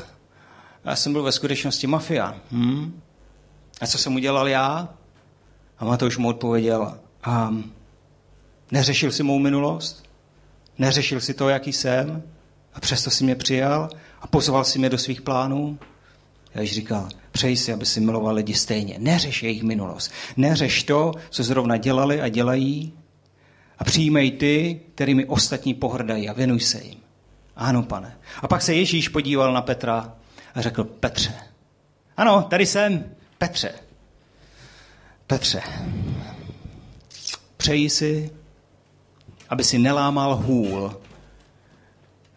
Já 0.86 0.96
jsem 0.96 1.13
byl 1.13 1.24
ve 1.24 1.32
skutečnosti 1.32 1.88
mafián. 1.88 2.36
Hm? 2.52 3.02
A 3.82 3.88
co 3.88 3.98
jsem 3.98 4.15
udělal 4.15 4.48
já? 4.48 4.89
A 5.80 5.86
Matouš 5.86 6.17
mu 6.17 6.28
odpověděl, 6.28 6.98
um, 7.28 7.74
neřešil 8.72 9.12
si 9.12 9.24
mou 9.24 9.39
minulost? 9.39 10.04
Neřešil 10.78 11.22
si 11.22 11.34
to, 11.34 11.50
jaký 11.50 11.74
jsem? 11.74 12.24
A 12.74 12.80
přesto 12.80 13.10
si 13.10 13.24
mě 13.24 13.36
přijal 13.36 13.89
a 14.22 14.28
pozval 14.28 14.63
si 14.63 14.80
mě 14.80 14.89
do 14.89 14.98
svých 14.98 15.22
plánů? 15.22 15.80
Já 16.56 16.62
již 16.62 16.74
říkal, 16.74 17.10
přeji 17.32 17.58
si, 17.58 17.74
aby 17.74 17.86
si 17.86 18.00
miloval 18.00 18.36
lidi 18.36 18.54
stejně. 18.54 18.96
Neřeš 19.00 19.44
jejich 19.44 19.63
minulost. 19.63 20.12
Neřeš 20.38 20.84
to, 20.84 21.12
co 21.30 21.44
zrovna 21.44 21.78
dělali 21.78 22.22
a 22.22 22.30
dělají. 22.30 22.94
A 23.80 23.84
přijímej 23.84 24.32
ty, 24.32 24.82
kterými 24.96 25.26
ostatní 25.26 25.74
pohrdají 25.74 26.30
a 26.30 26.34
věnuj 26.34 26.60
se 26.60 26.82
jim. 26.84 27.00
Ano, 27.56 27.84
pane. 27.84 28.17
A 28.41 28.48
pak 28.48 28.62
se 28.62 28.74
Ježíš 28.74 29.10
podíval 29.10 29.54
na 29.54 29.62
Petra 29.62 30.15
a 30.56 30.62
řekl, 30.62 30.84
Petře. 30.84 31.34
Ano, 32.18 32.42
tady 32.50 32.66
jsem, 32.66 33.06
Petře. 33.38 33.72
Petře, 35.28 35.62
přeji 37.58 37.90
si, 37.90 38.32
aby 39.50 39.64
si 39.64 39.78
nelámal 39.78 40.36
hůl 40.36 41.02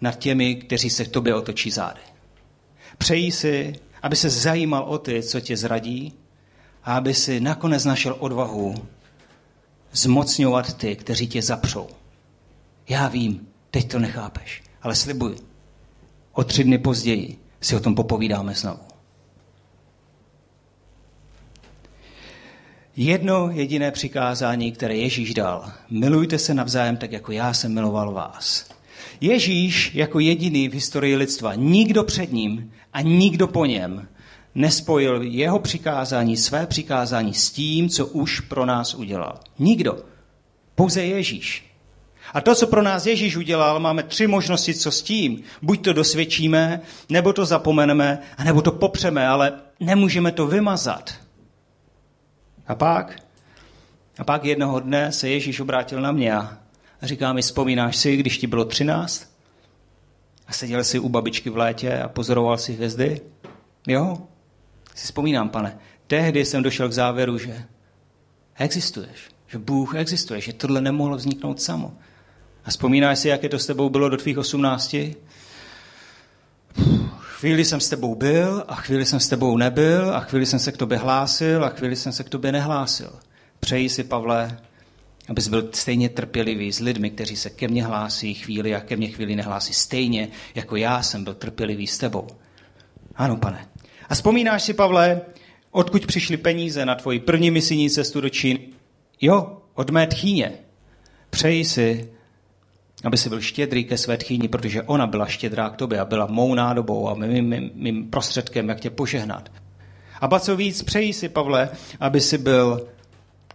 nad 0.00 0.18
těmi, 0.18 0.54
kteří 0.54 0.90
se 0.90 1.04
k 1.04 1.08
tobě 1.08 1.34
otočí 1.34 1.70
zády. 1.70 2.00
Přeji 2.98 3.32
si, 3.32 3.72
aby 4.02 4.16
se 4.16 4.30
zajímal 4.30 4.82
o 4.84 4.98
ty, 4.98 5.22
co 5.22 5.40
tě 5.40 5.56
zradí, 5.56 6.14
a 6.84 6.96
aby 6.96 7.14
si 7.14 7.40
nakonec 7.40 7.84
našel 7.84 8.16
odvahu 8.18 8.74
zmocňovat 9.92 10.74
ty, 10.76 10.96
kteří 10.96 11.28
tě 11.28 11.42
zapřou. 11.42 11.88
Já 12.88 13.08
vím, 13.08 13.48
teď 13.70 13.90
to 13.90 13.98
nechápeš, 13.98 14.62
ale 14.82 14.94
slibuji, 14.94 15.36
o 16.32 16.44
tři 16.44 16.64
dny 16.64 16.78
později 16.78 17.43
si 17.64 17.76
o 17.76 17.80
tom 17.80 17.94
popovídáme 17.94 18.54
znovu. 18.54 18.80
Jedno 22.96 23.50
jediné 23.50 23.90
přikázání, 23.90 24.72
které 24.72 24.96
Ježíš 24.96 25.34
dal. 25.34 25.72
Milujte 25.90 26.38
se 26.38 26.54
navzájem 26.54 26.96
tak, 26.96 27.12
jako 27.12 27.32
já 27.32 27.54
jsem 27.54 27.74
miloval 27.74 28.12
vás. 28.12 28.68
Ježíš 29.20 29.94
jako 29.94 30.20
jediný 30.20 30.68
v 30.68 30.74
historii 30.74 31.16
lidstva, 31.16 31.54
nikdo 31.54 32.04
před 32.04 32.32
ním 32.32 32.72
a 32.92 33.00
nikdo 33.00 33.48
po 33.48 33.66
něm 33.66 34.08
nespojil 34.54 35.22
jeho 35.22 35.58
přikázání, 35.58 36.36
své 36.36 36.66
přikázání 36.66 37.34
s 37.34 37.50
tím, 37.50 37.88
co 37.88 38.06
už 38.06 38.40
pro 38.40 38.66
nás 38.66 38.94
udělal. 38.94 39.40
Nikdo. 39.58 39.98
Pouze 40.74 41.04
Ježíš. 41.04 41.73
A 42.32 42.40
to, 42.40 42.54
co 42.54 42.66
pro 42.66 42.82
nás 42.82 43.06
Ježíš 43.06 43.36
udělal, 43.36 43.80
máme 43.80 44.02
tři 44.02 44.26
možnosti, 44.26 44.74
co 44.74 44.90
s 44.90 45.02
tím. 45.02 45.42
Buď 45.62 45.84
to 45.84 45.92
dosvědčíme, 45.92 46.80
nebo 47.08 47.32
to 47.32 47.46
zapomeneme, 47.46 48.18
nebo 48.44 48.62
to 48.62 48.72
popřeme, 48.72 49.28
ale 49.28 49.52
nemůžeme 49.80 50.32
to 50.32 50.46
vymazat. 50.46 51.14
A 52.66 52.74
pak, 52.74 53.20
a 54.18 54.24
pak 54.24 54.44
jednoho 54.44 54.80
dne 54.80 55.12
se 55.12 55.28
Ježíš 55.28 55.60
obrátil 55.60 56.00
na 56.00 56.12
mě 56.12 56.34
a 56.34 56.58
říká 57.02 57.32
mi, 57.32 57.42
vzpomínáš 57.42 57.96
si, 57.96 58.16
když 58.16 58.38
ti 58.38 58.46
bylo 58.46 58.64
třináct? 58.64 59.34
A 60.46 60.52
seděl 60.52 60.84
si 60.84 60.98
u 60.98 61.08
babičky 61.08 61.50
v 61.50 61.56
létě 61.56 61.98
a 61.98 62.08
pozoroval 62.08 62.58
si 62.58 62.72
hvězdy? 62.72 63.20
Jo, 63.86 64.18
si 64.94 65.04
vzpomínám, 65.04 65.48
pane. 65.48 65.78
Tehdy 66.06 66.44
jsem 66.44 66.62
došel 66.62 66.88
k 66.88 66.92
závěru, 66.92 67.38
že 67.38 67.64
existuješ, 68.58 69.30
že 69.46 69.58
Bůh 69.58 69.94
existuje, 69.94 70.40
že 70.40 70.52
tohle 70.52 70.80
nemohlo 70.80 71.16
vzniknout 71.16 71.62
samo. 71.62 71.96
A 72.64 72.70
vzpomínáš 72.70 73.18
si, 73.18 73.28
jaké 73.28 73.48
to 73.48 73.58
s 73.58 73.66
tebou 73.66 73.88
bylo 73.88 74.08
do 74.08 74.16
tvých 74.16 74.38
osmnácti? 74.38 75.16
Chvíli 77.20 77.64
jsem 77.64 77.80
s 77.80 77.88
tebou 77.88 78.14
byl 78.14 78.64
a 78.68 78.74
chvíli 78.74 79.06
jsem 79.06 79.20
s 79.20 79.28
tebou 79.28 79.56
nebyl 79.56 80.14
a 80.14 80.20
chvíli 80.20 80.46
jsem 80.46 80.58
se 80.58 80.72
k 80.72 80.76
tobě 80.76 80.98
hlásil 80.98 81.64
a 81.64 81.68
chvíli 81.68 81.96
jsem 81.96 82.12
se 82.12 82.24
k 82.24 82.28
tobě 82.28 82.52
nehlásil. 82.52 83.12
Přeji 83.60 83.88
si, 83.88 84.04
Pavle, 84.04 84.58
abys 85.28 85.48
byl 85.48 85.68
stejně 85.72 86.08
trpělivý 86.08 86.72
s 86.72 86.80
lidmi, 86.80 87.10
kteří 87.10 87.36
se 87.36 87.50
ke 87.50 87.68
mně 87.68 87.84
hlásí 87.84 88.34
chvíli 88.34 88.74
a 88.74 88.80
ke 88.80 88.96
mně 88.96 89.08
chvíli 89.08 89.36
nehlásí. 89.36 89.74
Stejně, 89.74 90.28
jako 90.54 90.76
já 90.76 91.02
jsem 91.02 91.24
byl 91.24 91.34
trpělivý 91.34 91.86
s 91.86 91.98
tebou. 91.98 92.26
Ano, 93.16 93.36
pane. 93.36 93.68
A 94.08 94.14
vzpomínáš 94.14 94.62
si, 94.62 94.74
Pavle, 94.74 95.20
odkud 95.70 96.06
přišly 96.06 96.36
peníze 96.36 96.86
na 96.86 96.94
tvoji 96.94 97.20
první 97.20 97.50
misijní 97.50 97.90
cestu 97.90 98.20
do 98.20 98.28
Číny? 98.28 98.68
Jo, 99.20 99.58
od 99.74 99.90
mé 99.90 100.06
tchýně. 100.06 100.52
Přeji 101.30 101.64
si, 101.64 102.13
aby 103.04 103.16
si 103.16 103.28
byl 103.28 103.40
štědrý 103.40 103.84
ke 103.84 103.98
své 103.98 104.16
tchýni, 104.16 104.48
protože 104.48 104.82
ona 104.82 105.06
byla 105.06 105.26
štědrá 105.26 105.70
k 105.70 105.76
tobě 105.76 106.00
a 106.00 106.04
byla 106.04 106.26
mou 106.26 106.54
nádobou 106.54 107.08
a 107.08 107.14
mým, 107.14 107.48
mým, 107.48 107.70
mým 107.74 108.10
prostředkem, 108.10 108.68
jak 108.68 108.80
tě 108.80 108.90
požehnat. 108.90 109.50
A 110.20 110.28
ba 110.28 110.40
co 110.40 110.56
víc, 110.56 110.82
přeji 110.82 111.12
si, 111.12 111.28
Pavle, 111.28 111.68
aby 112.00 112.20
si 112.20 112.38
byl 112.38 112.86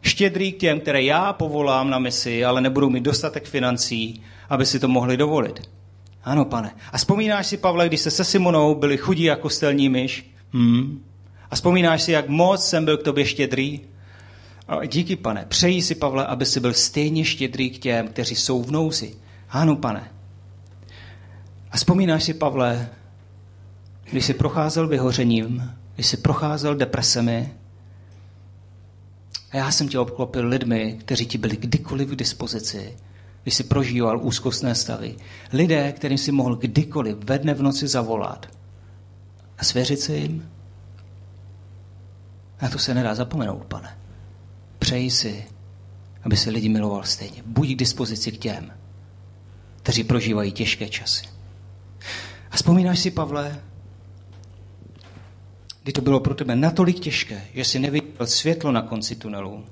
štědrý 0.01 0.51
k 0.51 0.57
těm, 0.57 0.79
které 0.79 1.03
já 1.03 1.33
povolám 1.33 1.89
na 1.89 1.99
misi, 1.99 2.45
ale 2.45 2.61
nebudou 2.61 2.89
mít 2.89 3.03
dostatek 3.03 3.47
financí, 3.47 4.21
aby 4.49 4.65
si 4.65 4.79
to 4.79 4.87
mohli 4.87 5.17
dovolit. 5.17 5.69
Ano, 6.23 6.45
pane. 6.45 6.75
A 6.91 6.97
vzpomínáš 6.97 7.47
si, 7.47 7.57
Pavle, 7.57 7.87
když 7.87 8.01
se 8.01 8.11
se 8.11 8.23
Simonou 8.23 8.75
byli 8.75 8.97
chudí 8.97 9.23
jako 9.23 9.49
stelní 9.49 9.89
myš? 9.89 10.31
Hmm. 10.53 11.03
A 11.51 11.55
vzpomínáš 11.55 12.01
si, 12.01 12.11
jak 12.11 12.29
moc 12.29 12.65
jsem 12.65 12.85
byl 12.85 12.97
k 12.97 13.03
tobě 13.03 13.25
štědrý? 13.25 13.81
A 14.67 14.85
díky, 14.85 15.15
pane. 15.15 15.45
Přeji 15.47 15.81
si, 15.81 15.95
Pavle, 15.95 16.25
aby 16.25 16.45
si 16.45 16.59
byl 16.59 16.73
stejně 16.73 17.25
štědrý 17.25 17.69
k 17.69 17.79
těm, 17.79 18.07
kteří 18.07 18.35
jsou 18.35 18.63
v 18.63 18.71
nouzi. 18.71 19.15
Ano, 19.49 19.75
pane. 19.75 20.11
A 21.71 21.77
vzpomínáš 21.77 22.23
si, 22.23 22.33
Pavle, 22.33 22.89
když 24.11 24.25
jsi 24.25 24.33
procházel 24.33 24.87
vyhořením, 24.87 25.71
když 25.95 26.07
jsi 26.07 26.17
procházel 26.17 26.75
depresemi, 26.75 27.53
a 29.51 29.57
já 29.57 29.71
jsem 29.71 29.87
tě 29.87 29.99
obklopil 29.99 30.47
lidmi, 30.47 30.97
kteří 30.99 31.25
ti 31.25 31.37
byli 31.37 31.57
kdykoliv 31.57 32.09
k 32.09 32.15
dispozici, 32.15 32.97
když 33.43 33.53
jsi 33.55 33.63
prožíval 33.63 34.19
úzkostné 34.21 34.75
stavy. 34.75 35.15
Lidé, 35.53 35.91
kterým 35.91 36.17
si 36.17 36.31
mohl 36.31 36.55
kdykoliv 36.55 37.17
ve 37.23 37.39
dne 37.39 37.53
v 37.53 37.61
noci 37.61 37.87
zavolat 37.87 38.47
a 39.57 39.63
svěřit 39.63 39.99
se 39.99 40.15
jim. 40.17 40.49
Na 42.61 42.69
to 42.69 42.79
se 42.79 42.93
nedá 42.93 43.15
zapomenout, 43.15 43.65
pane. 43.65 43.97
Přeji 44.79 45.11
si, 45.11 45.45
aby 46.23 46.37
se 46.37 46.49
lidi 46.49 46.69
miloval 46.69 47.03
stejně. 47.03 47.43
Buď 47.45 47.69
k 47.69 47.75
dispozici 47.75 48.31
k 48.31 48.37
těm, 48.37 48.71
kteří 49.89 50.03
prožívají 50.03 50.51
těžké 50.51 50.89
časy. 50.89 51.25
A 52.51 52.55
vzpomínáš 52.55 52.99
si, 52.99 53.11
Pavle, 53.11 53.61
kdy 55.83 55.91
to 55.91 56.01
bylo 56.01 56.19
pro 56.19 56.35
tebe 56.35 56.55
natolik 56.55 56.99
těžké, 56.99 57.41
že 57.53 57.65
si 57.65 57.79
neviděl 57.79 58.27
světlo 58.27 58.71
na 58.71 58.81
konci 58.81 59.15
tunelu 59.15 59.65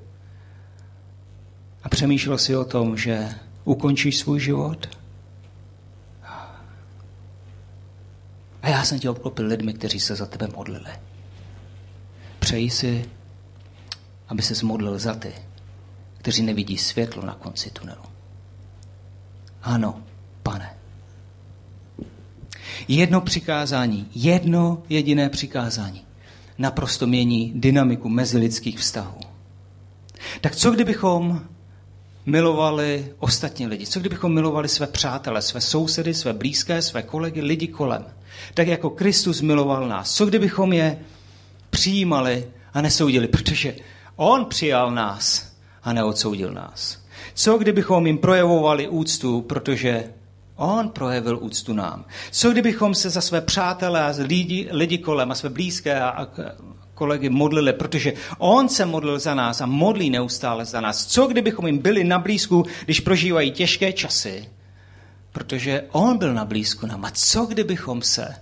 a 1.84 1.90
přemýšlel 1.90 2.38
si 2.38 2.56
o 2.56 2.66
tom, 2.66 2.98
že 2.98 3.30
ukončíš 3.64 4.18
svůj 4.18 4.40
život? 4.40 4.98
A 8.62 8.70
já 8.70 8.84
jsem 8.84 9.00
tě 9.00 9.10
obklopil 9.10 9.48
lidmi, 9.48 9.74
kteří 9.74 10.00
se 10.00 10.16
za 10.16 10.26
tebe 10.26 10.48
modlili. 10.56 10.92
Přeji 12.40 12.70
si, 12.70 13.10
aby 14.28 14.42
se 14.42 14.66
modlil 14.66 15.00
za 15.00 15.14
ty, 15.14 15.34
kteří 16.18 16.44
nevidí 16.44 16.78
světlo 16.78 17.26
na 17.26 17.34
konci 17.34 17.72
tunelu. 17.72 18.04
Ano, 19.62 20.07
pane. 20.50 20.78
Jedno 22.88 23.22
přikázání, 23.22 24.08
jedno 24.16 24.84
jediné 24.90 25.30
přikázání 25.30 26.06
naprosto 26.58 27.08
mění 27.08 27.52
dynamiku 27.56 28.10
mezilidských 28.10 28.80
vztahů. 28.80 29.20
Tak 30.42 30.56
co 30.56 30.72
kdybychom 30.72 31.42
milovali 32.26 33.14
ostatní 33.20 33.68
lidi? 33.68 33.86
Co 33.86 34.00
kdybychom 34.00 34.34
milovali 34.34 34.68
své 34.68 34.88
přátele, 34.88 35.42
své 35.42 35.62
sousedy, 35.62 36.14
své 36.14 36.34
blízké, 36.34 36.82
své 36.82 37.02
kolegy, 37.02 37.42
lidi 37.42 37.68
kolem? 37.68 38.06
Tak 38.54 38.68
jako 38.68 38.90
Kristus 38.90 39.42
miloval 39.42 39.88
nás. 39.88 40.16
Co 40.16 40.26
kdybychom 40.26 40.74
je 40.74 41.00
přijímali 41.70 42.48
a 42.74 42.82
nesoudili? 42.82 43.28
Protože 43.28 43.76
On 44.16 44.46
přijal 44.46 44.92
nás 44.92 45.54
a 45.84 45.94
neodsoudil 45.94 46.54
nás. 46.54 47.00
Co 47.34 47.58
kdybychom 47.58 48.08
jim 48.08 48.18
projevovali 48.18 48.88
úctu, 48.88 49.42
protože 49.42 50.04
On 50.58 50.90
projevil 50.90 51.38
úctu 51.42 51.74
nám. 51.74 52.06
Co 52.32 52.52
kdybychom 52.52 52.96
se 52.96 53.10
za 53.10 53.22
své 53.22 53.42
přátelé 53.42 54.02
a 54.02 54.14
lidi, 54.20 54.68
lidi 54.72 54.98
kolem 54.98 55.32
a 55.32 55.36
své 55.36 55.50
blízké 55.50 56.02
a, 56.02 56.10
a 56.10 56.28
kolegy 56.94 57.30
modlili, 57.30 57.74
protože 57.74 58.14
on 58.38 58.70
se 58.70 58.86
modlil 58.86 59.20
za 59.20 59.34
nás 59.34 59.62
a 59.62 59.66
modlí 59.66 60.10
neustále 60.10 60.66
za 60.66 60.82
nás. 60.82 61.06
Co 61.06 61.28
kdybychom 61.28 61.68
jim 61.68 61.78
byli 61.78 62.04
na 62.04 62.20
blízku, 62.20 62.66
když 62.86 63.00
prožívají 63.00 63.52
těžké 63.52 63.94
časy? 63.94 64.50
Protože 65.32 65.84
on 65.92 66.18
byl 66.18 66.34
na 66.34 66.46
blízku 66.46 66.88
nám. 66.88 67.06
A 67.06 67.12
co 67.12 67.46
kdybychom 67.46 68.02
se 68.02 68.36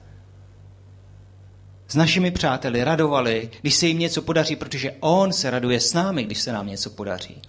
s 1.87 1.95
našimi 1.95 2.31
přáteli 2.31 2.83
radovali, 2.83 3.49
když 3.61 3.75
se 3.75 3.87
jim 3.87 3.99
něco 3.99 4.21
podaří, 4.21 4.55
protože 4.55 4.95
on 4.99 5.33
se 5.33 5.49
raduje 5.49 5.79
s 5.79 5.93
námi, 5.93 6.23
když 6.23 6.39
se 6.39 6.51
nám 6.51 6.67
něco 6.67 6.89
podaří? 6.89 7.41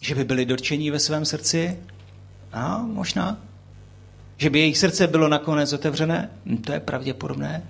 Že 0.00 0.14
by 0.14 0.24
byli 0.24 0.46
dotčení 0.46 0.90
ve 0.90 0.98
svém 0.98 1.24
srdci? 1.24 1.78
A 2.52 2.78
možná. 2.78 3.36
Že 4.36 4.50
by 4.50 4.58
jejich 4.58 4.78
srdce 4.78 5.06
bylo 5.06 5.28
nakonec 5.28 5.72
otevřené? 5.72 6.30
Hm, 6.46 6.56
to 6.56 6.72
je 6.72 6.80
pravděpodobné. 6.80 7.62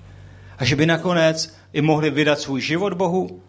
A 0.59 0.65
že 0.65 0.77
by 0.77 0.87
nakonec 0.87 1.55
i 1.73 1.81
mohli 1.81 2.11
vydat 2.11 2.41
svůj 2.41 2.61
život 2.61 2.93
Bohu? 2.93 3.41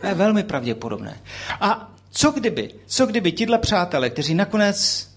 To 0.00 0.06
je 0.06 0.14
velmi 0.14 0.42
pravděpodobné. 0.42 1.20
A 1.60 1.92
co 2.10 2.30
kdyby, 2.30 2.70
co 2.86 3.06
kdyby 3.06 3.32
tihle 3.32 3.58
přátelé, 3.58 4.10
kteří 4.10 4.34
nakonec 4.34 5.08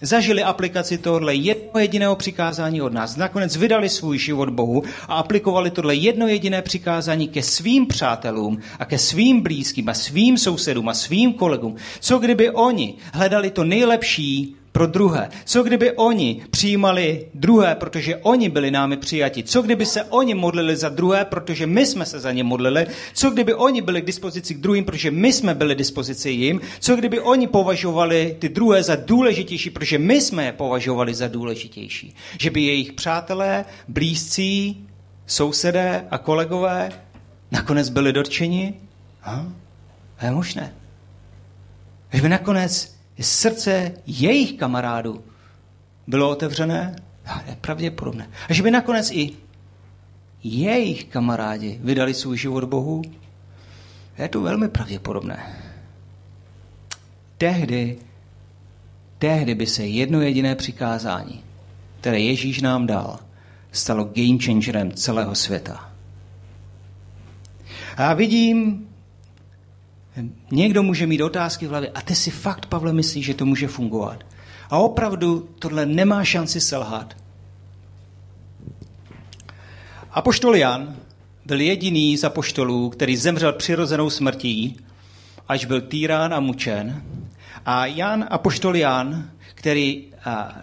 zažili 0.00 0.42
aplikaci 0.42 0.98
tohle 0.98 1.34
jedno 1.34 1.80
jediného 1.80 2.16
přikázání 2.16 2.82
od 2.82 2.92
nás, 2.92 3.16
nakonec 3.16 3.56
vydali 3.56 3.88
svůj 3.88 4.18
život 4.18 4.50
Bohu 4.50 4.82
a 5.08 5.14
aplikovali 5.14 5.70
tohle 5.70 5.94
jedno 5.94 6.26
jediné 6.26 6.62
přikázání 6.62 7.28
ke 7.28 7.42
svým 7.42 7.86
přátelům 7.86 8.58
a 8.78 8.84
ke 8.84 8.98
svým 8.98 9.40
blízkým 9.40 9.88
a 9.88 9.94
svým 9.94 10.38
sousedům 10.38 10.88
a 10.88 10.94
svým 10.94 11.32
kolegům. 11.32 11.76
Co 12.00 12.18
kdyby 12.18 12.50
oni 12.50 12.94
hledali 13.12 13.50
to 13.50 13.64
nejlepší 13.64 14.56
pro 14.74 14.86
druhé. 14.86 15.28
Co 15.44 15.62
kdyby 15.62 15.92
oni 15.92 16.42
přijímali 16.50 17.26
druhé, 17.34 17.74
protože 17.74 18.16
oni 18.16 18.48
byli 18.48 18.70
námi 18.70 18.96
přijati? 18.96 19.42
Co 19.42 19.62
kdyby 19.62 19.86
se 19.86 20.04
oni 20.04 20.34
modlili 20.34 20.76
za 20.76 20.88
druhé, 20.88 21.24
protože 21.24 21.66
my 21.66 21.86
jsme 21.86 22.06
se 22.06 22.20
za 22.20 22.32
ně 22.32 22.44
modlili? 22.44 22.86
Co 23.14 23.30
kdyby 23.30 23.54
oni 23.54 23.82
byli 23.82 24.02
k 24.02 24.06
dispozici 24.06 24.54
k 24.54 24.58
druhým, 24.58 24.84
protože 24.84 25.10
my 25.10 25.32
jsme 25.32 25.54
byli 25.54 25.74
k 25.74 25.78
dispozici 25.78 26.30
jim? 26.30 26.60
Co 26.80 26.96
kdyby 26.96 27.20
oni 27.20 27.46
považovali 27.46 28.36
ty 28.38 28.48
druhé 28.48 28.82
za 28.82 28.96
důležitější, 28.96 29.70
protože 29.70 29.98
my 29.98 30.20
jsme 30.20 30.44
je 30.44 30.52
považovali 30.52 31.14
za 31.14 31.28
důležitější? 31.28 32.14
Že 32.40 32.50
by 32.50 32.62
jejich 32.62 32.92
přátelé, 32.92 33.64
blízcí, 33.88 34.86
sousedé 35.26 36.06
a 36.10 36.18
kolegové 36.18 36.92
nakonec 37.50 37.88
byli 37.88 38.12
dotčeni? 38.12 38.74
Ha? 39.20 39.46
To 40.20 40.26
je 40.26 40.32
možné. 40.32 40.74
Že 42.12 42.22
by 42.22 42.28
nakonec 42.28 42.93
srdce 43.22 43.92
jejich 44.06 44.52
kamarádů 44.52 45.24
bylo 46.06 46.30
otevřené, 46.30 46.96
je 47.46 47.56
pravděpodobné. 47.60 48.30
A 48.48 48.52
že 48.52 48.62
by 48.62 48.70
nakonec 48.70 49.10
i 49.10 49.30
jejich 50.44 51.04
kamarádi 51.04 51.78
vydali 51.82 52.14
svůj 52.14 52.38
život 52.38 52.64
Bohu, 52.64 53.02
je 54.18 54.28
to 54.28 54.40
velmi 54.40 54.68
pravděpodobné. 54.68 55.60
Tehdy, 57.38 57.98
tehdy 59.18 59.54
by 59.54 59.66
se 59.66 59.86
jedno 59.86 60.20
jediné 60.20 60.54
přikázání, 60.54 61.44
které 62.00 62.20
Ježíš 62.20 62.60
nám 62.60 62.86
dal, 62.86 63.18
stalo 63.72 64.04
game 64.04 64.38
changerem 64.44 64.92
celého 64.92 65.34
světa. 65.34 65.90
A 67.96 68.02
já 68.02 68.14
vidím 68.14 68.88
Někdo 70.50 70.82
může 70.82 71.06
mít 71.06 71.20
otázky 71.20 71.66
v 71.66 71.70
hlavě 71.70 71.90
a 71.94 72.02
ty 72.02 72.14
si 72.14 72.30
fakt, 72.30 72.66
Pavle, 72.66 72.92
myslíš, 72.92 73.26
že 73.26 73.34
to 73.34 73.46
může 73.46 73.68
fungovat. 73.68 74.24
A 74.70 74.78
opravdu 74.78 75.48
tohle 75.58 75.86
nemá 75.86 76.24
šanci 76.24 76.60
selhat. 76.60 77.16
Apoštol 80.10 80.56
Jan 80.56 80.96
byl 81.44 81.60
jediný 81.60 82.16
z 82.16 82.24
apoštolů, 82.24 82.90
který 82.90 83.16
zemřel 83.16 83.52
přirozenou 83.52 84.10
smrtí, 84.10 84.76
až 85.48 85.64
byl 85.64 85.80
týrán 85.80 86.34
a 86.34 86.40
mučen. 86.40 87.02
A 87.66 87.86
Jan, 87.86 88.26
apoštol 88.30 88.76
Jan, 88.76 89.30
který 89.54 90.04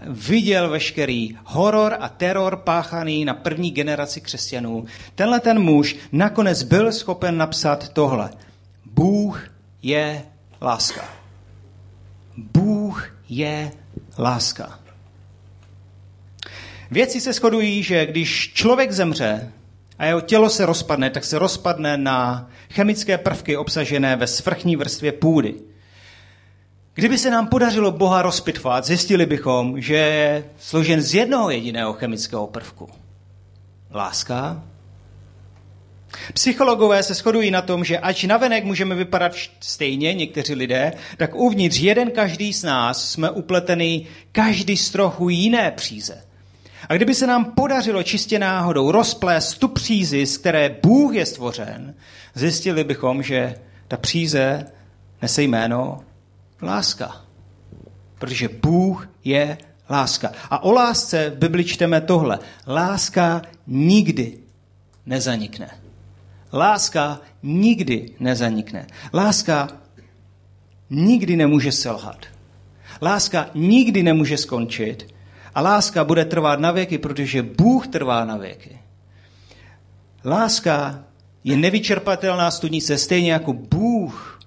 viděl 0.08 0.70
veškerý 0.70 1.38
horor 1.44 1.98
a 2.00 2.10
teror 2.10 2.56
páchaný 2.56 3.26
na 3.26 3.34
první 3.34 3.72
generaci 3.72 4.22
křesťanů, 4.22 4.86
tenhle 5.16 5.40
ten 5.40 5.60
muž 5.60 5.96
nakonec 6.12 6.64
byl 6.64 6.92
schopen 6.92 7.38
napsat 7.38 7.90
tohle– 7.90 8.30
Bůh 9.02 9.50
je 9.82 10.24
láska. 10.62 11.02
Bůh 12.38 13.16
je 13.30 13.72
láska. 14.18 14.80
Věci 16.92 17.22
se 17.22 17.34
shodují, 17.34 17.84
že 17.84 18.06
když 18.06 18.54
člověk 18.54 18.92
zemře 18.92 19.52
a 19.98 20.06
jeho 20.06 20.22
tělo 20.22 20.50
se 20.50 20.66
rozpadne, 20.66 21.10
tak 21.10 21.24
se 21.24 21.40
rozpadne 21.40 21.98
na 21.98 22.50
chemické 22.70 23.18
prvky 23.18 23.58
obsažené 23.58 24.16
ve 24.16 24.28
svrchní 24.28 24.76
vrstvě 24.76 25.12
půdy. 25.12 25.56
Kdyby 26.94 27.18
se 27.18 27.30
nám 27.30 27.48
podařilo 27.48 27.92
Boha 27.92 28.22
rozpitvat, 28.22 28.86
zjistili 28.86 29.26
bychom, 29.26 29.82
že 29.82 29.96
je 29.96 30.46
složen 30.60 31.02
z 31.02 31.14
jednoho 31.14 31.50
jediného 31.50 31.94
chemického 31.94 32.48
prvku. 32.48 32.90
Láska 33.92 34.64
Psychologové 36.34 37.04
se 37.04 37.14
shodují 37.14 37.52
na 37.52 37.62
tom, 37.62 37.84
že 37.84 38.00
ač 38.00 38.24
navenek 38.24 38.64
můžeme 38.64 38.96
vypadat 38.96 39.32
stejně, 39.60 40.14
někteří 40.14 40.56
lidé, 40.56 40.94
tak 41.18 41.36
uvnitř 41.36 41.80
jeden 41.80 42.12
každý 42.12 42.54
z 42.54 42.64
nás 42.64 43.12
jsme 43.12 43.30
upletený 43.30 44.08
každý 44.32 44.78
z 44.78 44.90
trochu 44.90 45.30
jiné 45.30 45.72
příze. 45.72 46.24
A 46.90 46.96
kdyby 46.96 47.16
se 47.16 47.28
nám 47.28 47.46
podařilo 47.46 48.04
čistě 48.04 48.40
náhodou 48.40 48.92
rozplést 48.92 49.54
tu 49.54 49.68
přízi, 49.68 50.26
z 50.26 50.38
které 50.38 50.76
Bůh 50.84 51.16
je 51.16 51.26
stvořen, 51.26 51.96
zjistili 52.34 52.84
bychom, 52.84 53.24
že 53.24 53.56
ta 53.88 53.98
příze 53.98 54.66
nese 55.22 55.44
jméno 55.44 56.00
láska. 56.62 57.26
Protože 58.20 58.50
Bůh 58.62 59.10
je 59.24 59.58
láska. 59.90 60.32
A 60.50 60.64
o 60.64 60.72
lásce 60.72 61.30
v 61.30 61.38
Bibli 61.38 61.64
čteme 61.64 62.02
tohle. 62.02 62.40
Láska 62.68 63.42
nikdy 63.68 64.38
nezanikne. 65.06 65.81
Láska 66.54 67.20
nikdy 67.44 68.10
nezanikne. 68.20 68.88
Láska 69.14 69.68
nikdy 70.90 71.36
nemůže 71.36 71.72
selhat. 71.72 72.26
Láska 73.02 73.50
nikdy 73.54 74.04
nemůže 74.04 74.38
skončit. 74.38 75.16
A 75.56 75.62
láska 75.62 76.04
bude 76.04 76.26
trvat 76.26 76.60
na 76.60 76.72
věky, 76.72 76.98
protože 76.98 77.44
Bůh 77.44 77.88
trvá 77.88 78.26
na 78.26 78.38
věky. 78.38 78.80
Láska 80.26 81.04
je 81.44 81.58
nevyčerpatelná 81.58 82.52
studnice, 82.52 82.98
stejně 82.98 83.32
jako 83.32 83.54
Bůh 83.54 84.40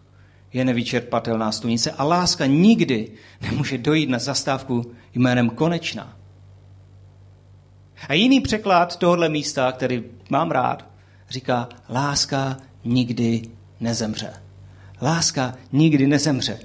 je 0.52 0.64
nevyčerpatelná 0.64 1.52
studnice. 1.52 1.90
A 1.90 2.04
láska 2.04 2.46
nikdy 2.46 3.08
nemůže 3.40 3.78
dojít 3.78 4.08
na 4.08 4.18
zastávku 4.18 4.92
jménem 5.14 5.50
konečná. 5.50 6.16
A 8.08 8.14
jiný 8.14 8.40
překlad 8.40 8.96
tohohle 8.96 9.28
místa, 9.28 9.72
který 9.72 10.02
mám 10.30 10.50
rád, 10.50 10.93
říká, 11.30 11.68
láska 11.88 12.56
nikdy 12.84 13.42
nezemře. 13.80 14.32
Láska 15.02 15.54
nikdy 15.72 16.06
nezemře. 16.06 16.58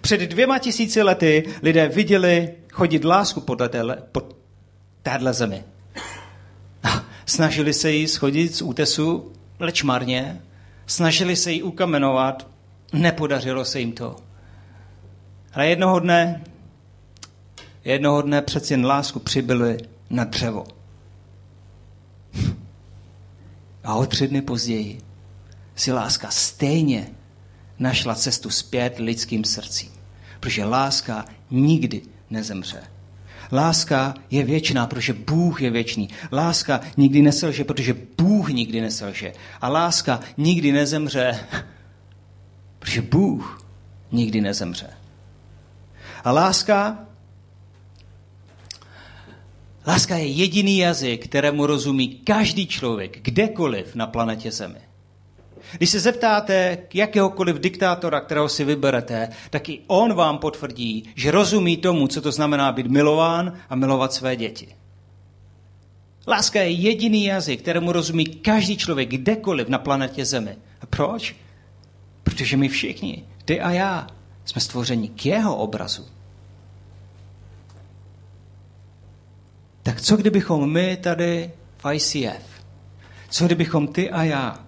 Před 0.00 0.20
dvěma 0.20 0.58
tisíci 0.58 1.02
lety 1.02 1.44
lidé 1.62 1.88
viděli 1.88 2.54
chodit 2.72 3.04
lásku 3.04 3.40
pod 3.40 4.36
téhle 5.02 5.32
zemi. 5.32 5.64
Snažili 7.26 7.74
se 7.74 7.90
jí 7.92 8.08
schodit 8.08 8.54
z 8.54 8.62
útesu, 8.62 9.32
leč 9.58 9.82
marně. 9.82 10.42
Snažili 10.86 11.36
se 11.36 11.52
jí 11.52 11.62
ukamenovat, 11.62 12.46
nepodařilo 12.92 13.64
se 13.64 13.80
jim 13.80 13.92
to. 13.92 14.16
Ale 15.52 15.68
jednoho 15.68 16.00
dne, 16.00 16.44
jednoho 17.84 18.22
dne 18.22 18.42
přeci 18.42 18.72
jen 18.72 18.86
lásku 18.86 19.18
přibyli 19.18 19.78
na 20.10 20.24
dřevo. 20.24 20.77
A 23.88 23.94
o 23.94 24.06
tři 24.06 24.28
dny 24.28 24.42
později 24.42 25.00
si 25.76 25.92
láska 25.92 26.30
stejně 26.30 27.06
našla 27.78 28.14
cestu 28.14 28.50
zpět 28.50 28.98
lidským 28.98 29.44
srdcím. 29.44 29.90
Protože 30.40 30.64
láska 30.64 31.24
nikdy 31.50 32.02
nezemře. 32.30 32.82
Láska 33.52 34.14
je 34.30 34.44
věčná, 34.44 34.86
protože 34.86 35.12
Bůh 35.12 35.62
je 35.62 35.70
věčný. 35.70 36.08
Láska 36.32 36.80
nikdy 36.96 37.22
neselže, 37.22 37.64
protože 37.64 37.96
Bůh 38.18 38.48
nikdy 38.48 38.80
neselže. 38.80 39.32
A 39.60 39.68
láska 39.68 40.20
nikdy 40.36 40.72
nezemře, 40.72 41.38
protože 42.78 43.02
Bůh 43.02 43.66
nikdy 44.12 44.40
nezemře. 44.40 44.90
A 46.24 46.32
láska, 46.32 46.98
láska 49.88 50.16
je 50.16 50.26
jediný 50.26 50.78
jazyk, 50.78 51.24
kterému 51.24 51.66
rozumí 51.66 52.08
každý 52.08 52.66
člověk, 52.66 53.18
kdekoliv 53.22 53.94
na 53.94 54.06
planetě 54.06 54.52
Zemi. 54.52 54.78
Když 55.76 55.90
se 55.90 56.00
zeptáte 56.00 56.78
jakéhokoliv 56.94 57.56
diktátora, 57.56 58.20
kterého 58.20 58.48
si 58.48 58.64
vyberete, 58.64 59.28
tak 59.50 59.68
i 59.68 59.80
on 59.86 60.14
vám 60.14 60.38
potvrdí, 60.38 61.08
že 61.14 61.30
rozumí 61.30 61.76
tomu, 61.76 62.08
co 62.08 62.20
to 62.20 62.32
znamená 62.32 62.72
být 62.72 62.86
milován 62.86 63.52
a 63.70 63.74
milovat 63.74 64.12
své 64.12 64.36
děti. 64.36 64.68
Láska 66.26 66.60
je 66.60 66.70
jediný 66.70 67.24
jazyk, 67.24 67.60
kterému 67.60 67.92
rozumí 67.92 68.26
každý 68.26 68.76
člověk 68.76 69.08
kdekoliv 69.08 69.68
na 69.68 69.78
planetě 69.78 70.24
Zemi. 70.24 70.56
A 70.80 70.86
proč? 70.86 71.36
Protože 72.22 72.56
my 72.56 72.68
všichni, 72.68 73.24
ty 73.44 73.60
a 73.60 73.70
já, 73.70 74.06
jsme 74.44 74.60
stvořeni 74.60 75.08
k 75.08 75.26
jeho 75.26 75.56
obrazu. 75.56 76.06
Tak 79.88 80.00
co 80.00 80.16
kdybychom 80.16 80.72
my 80.72 80.96
tady 80.96 81.50
v 81.78 81.94
ICF, 81.94 82.42
co 83.30 83.46
kdybychom 83.46 83.88
ty 83.88 84.10
a 84.10 84.22
já 84.22 84.64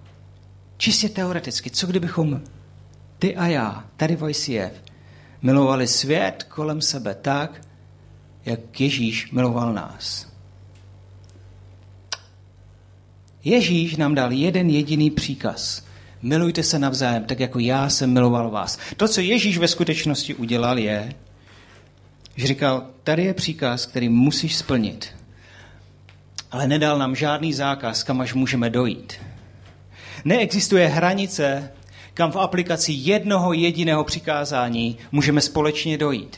Čistě 0.77 1.09
teoreticky, 1.09 1.69
co 1.69 1.87
kdybychom 1.87 2.41
ty 3.19 3.35
a 3.35 3.47
já, 3.47 3.85
tady 3.97 4.15
v 4.15 4.29
ICF, 4.29 4.81
milovali 5.41 5.87
svět 5.87 6.43
kolem 6.43 6.81
sebe 6.81 7.15
tak, 7.15 7.67
jak 8.45 8.81
Ježíš 8.81 9.31
miloval 9.31 9.73
nás. 9.73 10.27
Ježíš 13.43 13.97
nám 13.97 14.15
dal 14.15 14.31
jeden 14.31 14.69
jediný 14.69 15.11
příkaz. 15.11 15.85
Milujte 16.21 16.63
se 16.63 16.79
navzájem, 16.79 17.23
tak 17.23 17.39
jako 17.39 17.59
já 17.59 17.89
jsem 17.89 18.13
miloval 18.13 18.49
vás. 18.49 18.79
To, 18.97 19.07
co 19.07 19.21
Ježíš 19.21 19.57
ve 19.57 19.67
skutečnosti 19.67 20.35
udělal, 20.35 20.79
je, 20.79 21.13
že 22.41 22.47
říkal, 22.47 22.83
tady 23.03 23.23
je 23.23 23.33
příkaz, 23.33 23.85
který 23.85 24.09
musíš 24.09 24.55
splnit. 24.55 25.15
Ale 26.51 26.67
nedal 26.67 26.99
nám 26.99 27.15
žádný 27.15 27.53
zákaz, 27.53 28.03
kam 28.03 28.21
až 28.21 28.33
můžeme 28.33 28.69
dojít. 28.69 29.13
Neexistuje 30.25 30.87
hranice, 30.87 31.71
kam 32.13 32.31
v 32.31 32.37
aplikaci 32.37 32.91
jednoho 32.95 33.53
jediného 33.53 34.03
přikázání 34.03 34.97
můžeme 35.11 35.41
společně 35.41 35.97
dojít. 35.97 36.37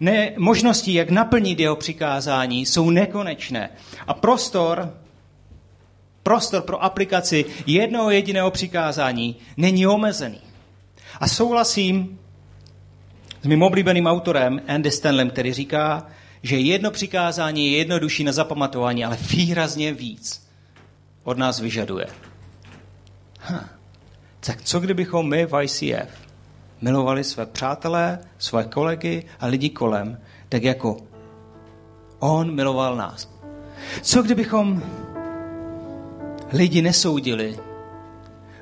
Ne, 0.00 0.32
možnosti, 0.36 0.94
jak 0.94 1.10
naplnit 1.10 1.60
jeho 1.60 1.76
přikázání, 1.76 2.66
jsou 2.66 2.90
nekonečné. 2.90 3.70
A 4.06 4.14
prostor, 4.14 4.94
prostor 6.22 6.62
pro 6.62 6.84
aplikaci 6.84 7.44
jednoho 7.66 8.10
jediného 8.10 8.50
přikázání 8.50 9.36
není 9.56 9.86
omezený. 9.86 10.40
A 11.20 11.28
souhlasím 11.28 12.19
s 13.42 13.46
mým 13.46 13.62
oblíbeným 13.62 14.06
autorem 14.06 14.60
Andy 14.68 14.90
Stanlem, 14.90 15.30
který 15.30 15.52
říká, 15.52 16.06
že 16.42 16.58
jedno 16.58 16.90
přikázání 16.90 17.72
je 17.72 17.78
jednodušší 17.78 18.24
na 18.24 18.32
zapamatování, 18.32 19.04
ale 19.04 19.18
výrazně 19.30 19.92
víc 19.92 20.46
od 21.24 21.38
nás 21.38 21.60
vyžaduje. 21.60 22.06
Ha. 23.40 23.64
Tak 24.40 24.62
co 24.62 24.80
kdybychom 24.80 25.28
my 25.28 25.46
v 25.46 25.62
ICF 25.62 26.30
milovali 26.80 27.24
své 27.24 27.46
přátelé, 27.46 28.18
své 28.38 28.64
kolegy 28.64 29.24
a 29.40 29.46
lidi 29.46 29.70
kolem, 29.70 30.18
tak 30.48 30.62
jako 30.62 30.96
on 32.18 32.54
miloval 32.54 32.96
nás. 32.96 33.30
Co 34.02 34.22
kdybychom 34.22 34.82
lidi 36.52 36.82
nesoudili, 36.82 37.58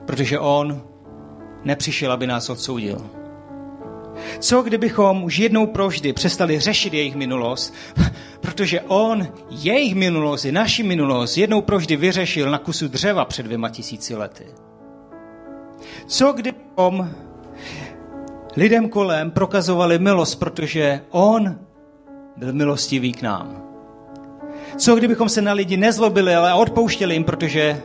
protože 0.07 0.39
on 0.39 0.83
nepřišel, 1.65 2.13
aby 2.13 2.27
nás 2.27 2.51
odsoudil. 2.51 3.18
Co 4.39 4.63
kdybychom 4.63 5.25
už 5.25 5.39
jednou 5.39 5.67
proždy 5.67 6.13
přestali 6.13 6.61
řešit 6.61 6.95
jejich 6.95 7.17
minulost, 7.17 7.75
protože 8.41 8.81
on 8.81 9.29
jejich 9.51 9.95
minulost 9.95 10.45
i 10.45 10.53
naši 10.53 10.83
minulost 10.83 11.37
jednou 11.37 11.61
proždy 11.61 11.97
vyřešil 11.97 12.51
na 12.51 12.59
kusu 12.59 12.89
dřeva 12.89 13.25
před 13.25 13.43
dvěma 13.43 13.69
tisíci 13.69 14.15
lety. 14.15 14.47
Co 16.07 16.33
kdybychom 16.33 17.11
lidem 18.57 18.89
kolem 18.89 19.31
prokazovali 19.31 19.99
milost, 19.99 20.39
protože 20.39 21.01
on 21.11 21.59
byl 22.37 22.53
milostivý 22.53 23.13
k 23.13 23.23
nám. 23.23 23.63
Co 24.77 24.97
kdybychom 24.97 25.29
se 25.29 25.43
na 25.43 25.53
lidi 25.53 25.77
nezlobili, 25.77 26.35
ale 26.35 26.55
odpouštěli 26.55 27.15
jim, 27.15 27.25
protože 27.25 27.83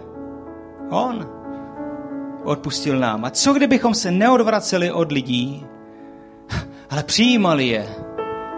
on 0.89 1.30
odpustil 2.43 3.00
nám. 3.00 3.26
A 3.26 3.30
co 3.30 3.54
kdybychom 3.54 3.93
se 3.93 4.12
neodvraceli 4.12 4.91
od 4.91 5.12
lidí, 5.12 5.65
ale 6.94 7.04
přijímali 7.04 7.68
je 7.68 7.96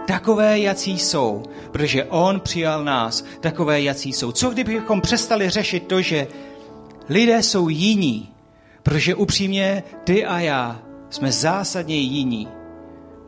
takové, 0.06 0.58
jací 0.58 0.98
jsou, 0.98 1.42
protože 1.72 2.04
on 2.04 2.40
přijal 2.40 2.84
nás 2.84 3.24
takové, 3.40 3.80
jací 3.80 4.12
jsou. 4.12 4.32
Co 4.32 4.50
kdybychom 4.50 5.00
přestali 5.00 5.50
řešit 5.50 5.86
to, 5.86 6.02
že 6.02 6.26
lidé 7.08 7.42
jsou 7.42 7.68
jiní, 7.68 8.36
Protože 8.86 9.14
upřímně 9.14 9.82
ty 10.04 10.26
a 10.26 10.38
já 10.40 10.82
jsme 11.10 11.32
zásadně 11.32 11.96
jiní, 11.96 12.48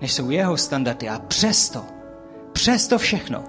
než 0.01 0.13
jsou 0.13 0.31
jeho 0.31 0.57
standardy. 0.57 1.09
A 1.09 1.19
přesto, 1.19 1.85
přesto 2.53 2.99
všechno, 2.99 3.45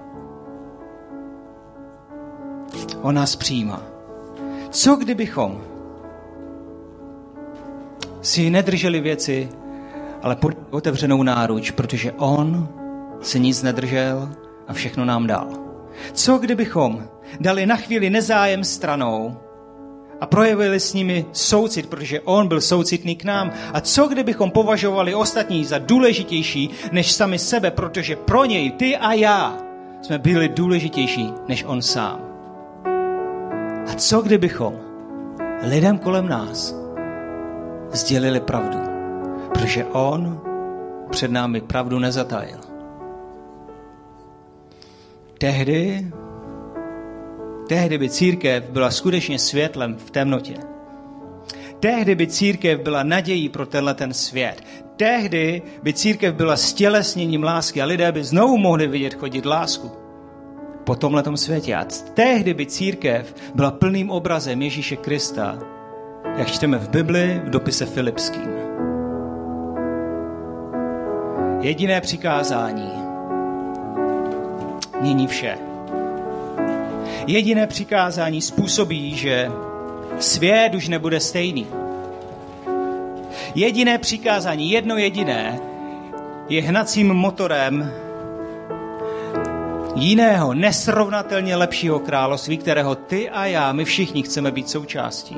on 3.02 3.14
nás 3.14 3.36
přijímá. 3.36 3.82
Co 4.70 4.96
kdybychom 4.96 5.64
si 8.22 8.50
nedrželi 8.50 9.00
věci, 9.00 9.48
ale 10.22 10.36
pod 10.36 10.54
otevřenou 10.70 11.22
náruč, 11.22 11.70
protože 11.70 12.12
on 12.12 12.68
se 13.20 13.38
nic 13.38 13.62
nedržel 13.62 14.28
a 14.68 14.72
všechno 14.72 15.04
nám 15.04 15.26
dal. 15.26 15.48
Co 16.12 16.38
kdybychom 16.38 17.04
dali 17.40 17.66
na 17.66 17.76
chvíli 17.76 18.10
nezájem 18.10 18.64
stranou 18.64 19.36
a 20.20 20.26
projevili 20.26 20.80
s 20.80 20.94
nimi 20.94 21.26
soucit, 21.32 21.86
protože 21.86 22.20
on 22.20 22.48
byl 22.48 22.60
soucitný 22.60 23.16
k 23.16 23.24
nám. 23.24 23.52
A 23.72 23.80
co 23.80 24.08
kdybychom 24.08 24.50
považovali 24.50 25.14
ostatní 25.14 25.64
za 25.64 25.78
důležitější 25.78 26.70
než 26.92 27.12
sami 27.12 27.38
sebe, 27.38 27.70
protože 27.70 28.16
pro 28.16 28.44
něj, 28.44 28.70
ty 28.70 28.96
a 28.96 29.12
já, 29.12 29.58
jsme 30.02 30.18
byli 30.18 30.48
důležitější 30.48 31.32
než 31.48 31.64
on 31.64 31.82
sám. 31.82 32.20
A 33.86 33.94
co 33.94 34.20
kdybychom 34.20 34.74
lidem 35.62 35.98
kolem 35.98 36.28
nás 36.28 36.74
sdělili 37.92 38.40
pravdu, 38.40 38.89
protože 39.54 39.84
on 39.84 40.40
před 41.10 41.30
námi 41.30 41.60
pravdu 41.60 41.98
nezatajil. 41.98 42.58
Tehdy 45.38 46.10
Tehdy 47.70 47.98
by 47.98 48.08
církev 48.08 48.70
byla 48.70 48.90
skutečně 48.90 49.38
světlem 49.38 49.96
v 49.96 50.10
temnotě. 50.10 50.54
Tehdy 51.80 52.14
by 52.14 52.26
církev 52.26 52.80
byla 52.80 53.02
nadějí 53.02 53.48
pro 53.48 53.66
tenhle 53.66 53.94
ten 53.94 54.14
svět. 54.14 54.62
Tehdy 54.96 55.62
by 55.82 55.92
církev 55.92 56.34
byla 56.34 56.56
stělesněním 56.56 57.42
lásky 57.42 57.82
a 57.82 57.84
lidé 57.84 58.12
by 58.12 58.24
znovu 58.24 58.58
mohli 58.58 58.86
vidět 58.86 59.14
chodit 59.14 59.46
lásku 59.46 59.90
po 60.84 60.96
tomhle 60.96 61.22
světě. 61.34 61.74
A 61.74 61.86
tehdy 62.14 62.54
by 62.54 62.66
církev 62.66 63.34
byla 63.54 63.70
plným 63.70 64.10
obrazem 64.10 64.62
Ježíše 64.62 64.96
Krista, 64.96 65.58
jak 66.36 66.50
čteme 66.50 66.78
v 66.78 66.88
Bibli 66.88 67.42
v 67.44 67.50
dopise 67.50 67.86
Filipským. 67.86 68.59
Jediné 71.60 72.00
přikázání 72.00 72.90
mění 75.00 75.26
vše. 75.26 75.58
Jediné 77.26 77.66
přikázání 77.66 78.40
způsobí, 78.42 79.14
že 79.14 79.50
Svět 80.18 80.74
už 80.74 80.88
nebude 80.88 81.20
stejný. 81.20 81.66
Jediné 83.54 83.98
přikázání, 83.98 84.70
jedno 84.70 84.96
jediné, 84.96 85.60
je 86.48 86.62
hnacím 86.62 87.14
motorem 87.14 87.92
jiného, 89.94 90.54
nesrovnatelně 90.54 91.56
lepšího 91.56 91.98
království, 91.98 92.58
kterého 92.58 92.94
ty 92.94 93.30
a 93.30 93.46
já, 93.46 93.72
my 93.72 93.84
všichni 93.84 94.22
chceme 94.22 94.50
být 94.50 94.68
součástí. 94.68 95.36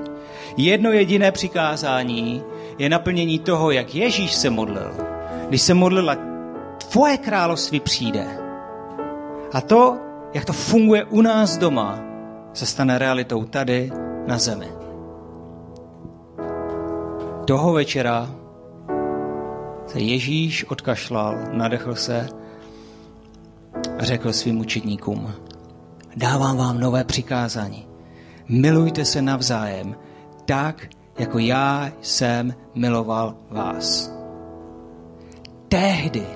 Jedno 0.57 0.93
jediné 0.93 1.33
přikázání 1.33 2.43
je 2.79 2.89
naplnění 2.89 3.39
toho, 3.39 3.71
jak 3.71 3.95
Ježíš 3.95 4.33
se 4.33 4.51
modlil. 4.51 5.12
Když 5.53 5.63
se 5.63 5.75
modlila, 5.75 6.17
tvoje 6.91 7.19
království 7.19 7.81
přijde. 7.81 8.27
A 9.53 9.61
to, 9.61 9.99
jak 10.35 10.45
to 10.45 10.53
funguje 10.53 11.05
u 11.05 11.21
nás 11.21 11.59
doma, 11.59 11.99
se 12.53 12.67
stane 12.67 12.99
realitou 12.99 13.45
tady 13.45 13.91
na 14.27 14.39
zemi. 14.39 14.69
Toho 17.47 17.73
večera 17.73 18.31
se 19.87 20.01
Ježíš 20.01 20.65
odkašlal, 20.65 21.39
nadechl 21.51 21.95
se 21.95 22.29
a 23.99 24.05
řekl 24.05 24.33
svým 24.33 24.61
učedníkům, 24.61 25.33
dávám 26.17 26.57
vám 26.57 26.81
nové 26.81 27.05
přikázání. 27.05 27.87
Milujte 28.49 29.05
se 29.05 29.23
navzájem, 29.23 29.97
tak, 30.45 30.89
jako 31.19 31.39
já 31.39 31.93
jsem 32.01 32.55
miloval 32.75 33.35
vás. 33.51 34.22
Tehdy, 35.73 36.27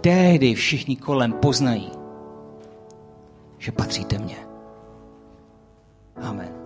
tehdy 0.00 0.54
všichni 0.54 0.96
kolem 0.96 1.32
poznají, 1.32 1.90
že 3.58 3.72
patříte 3.72 4.18
mně. 4.18 4.36
Amen. 6.22 6.57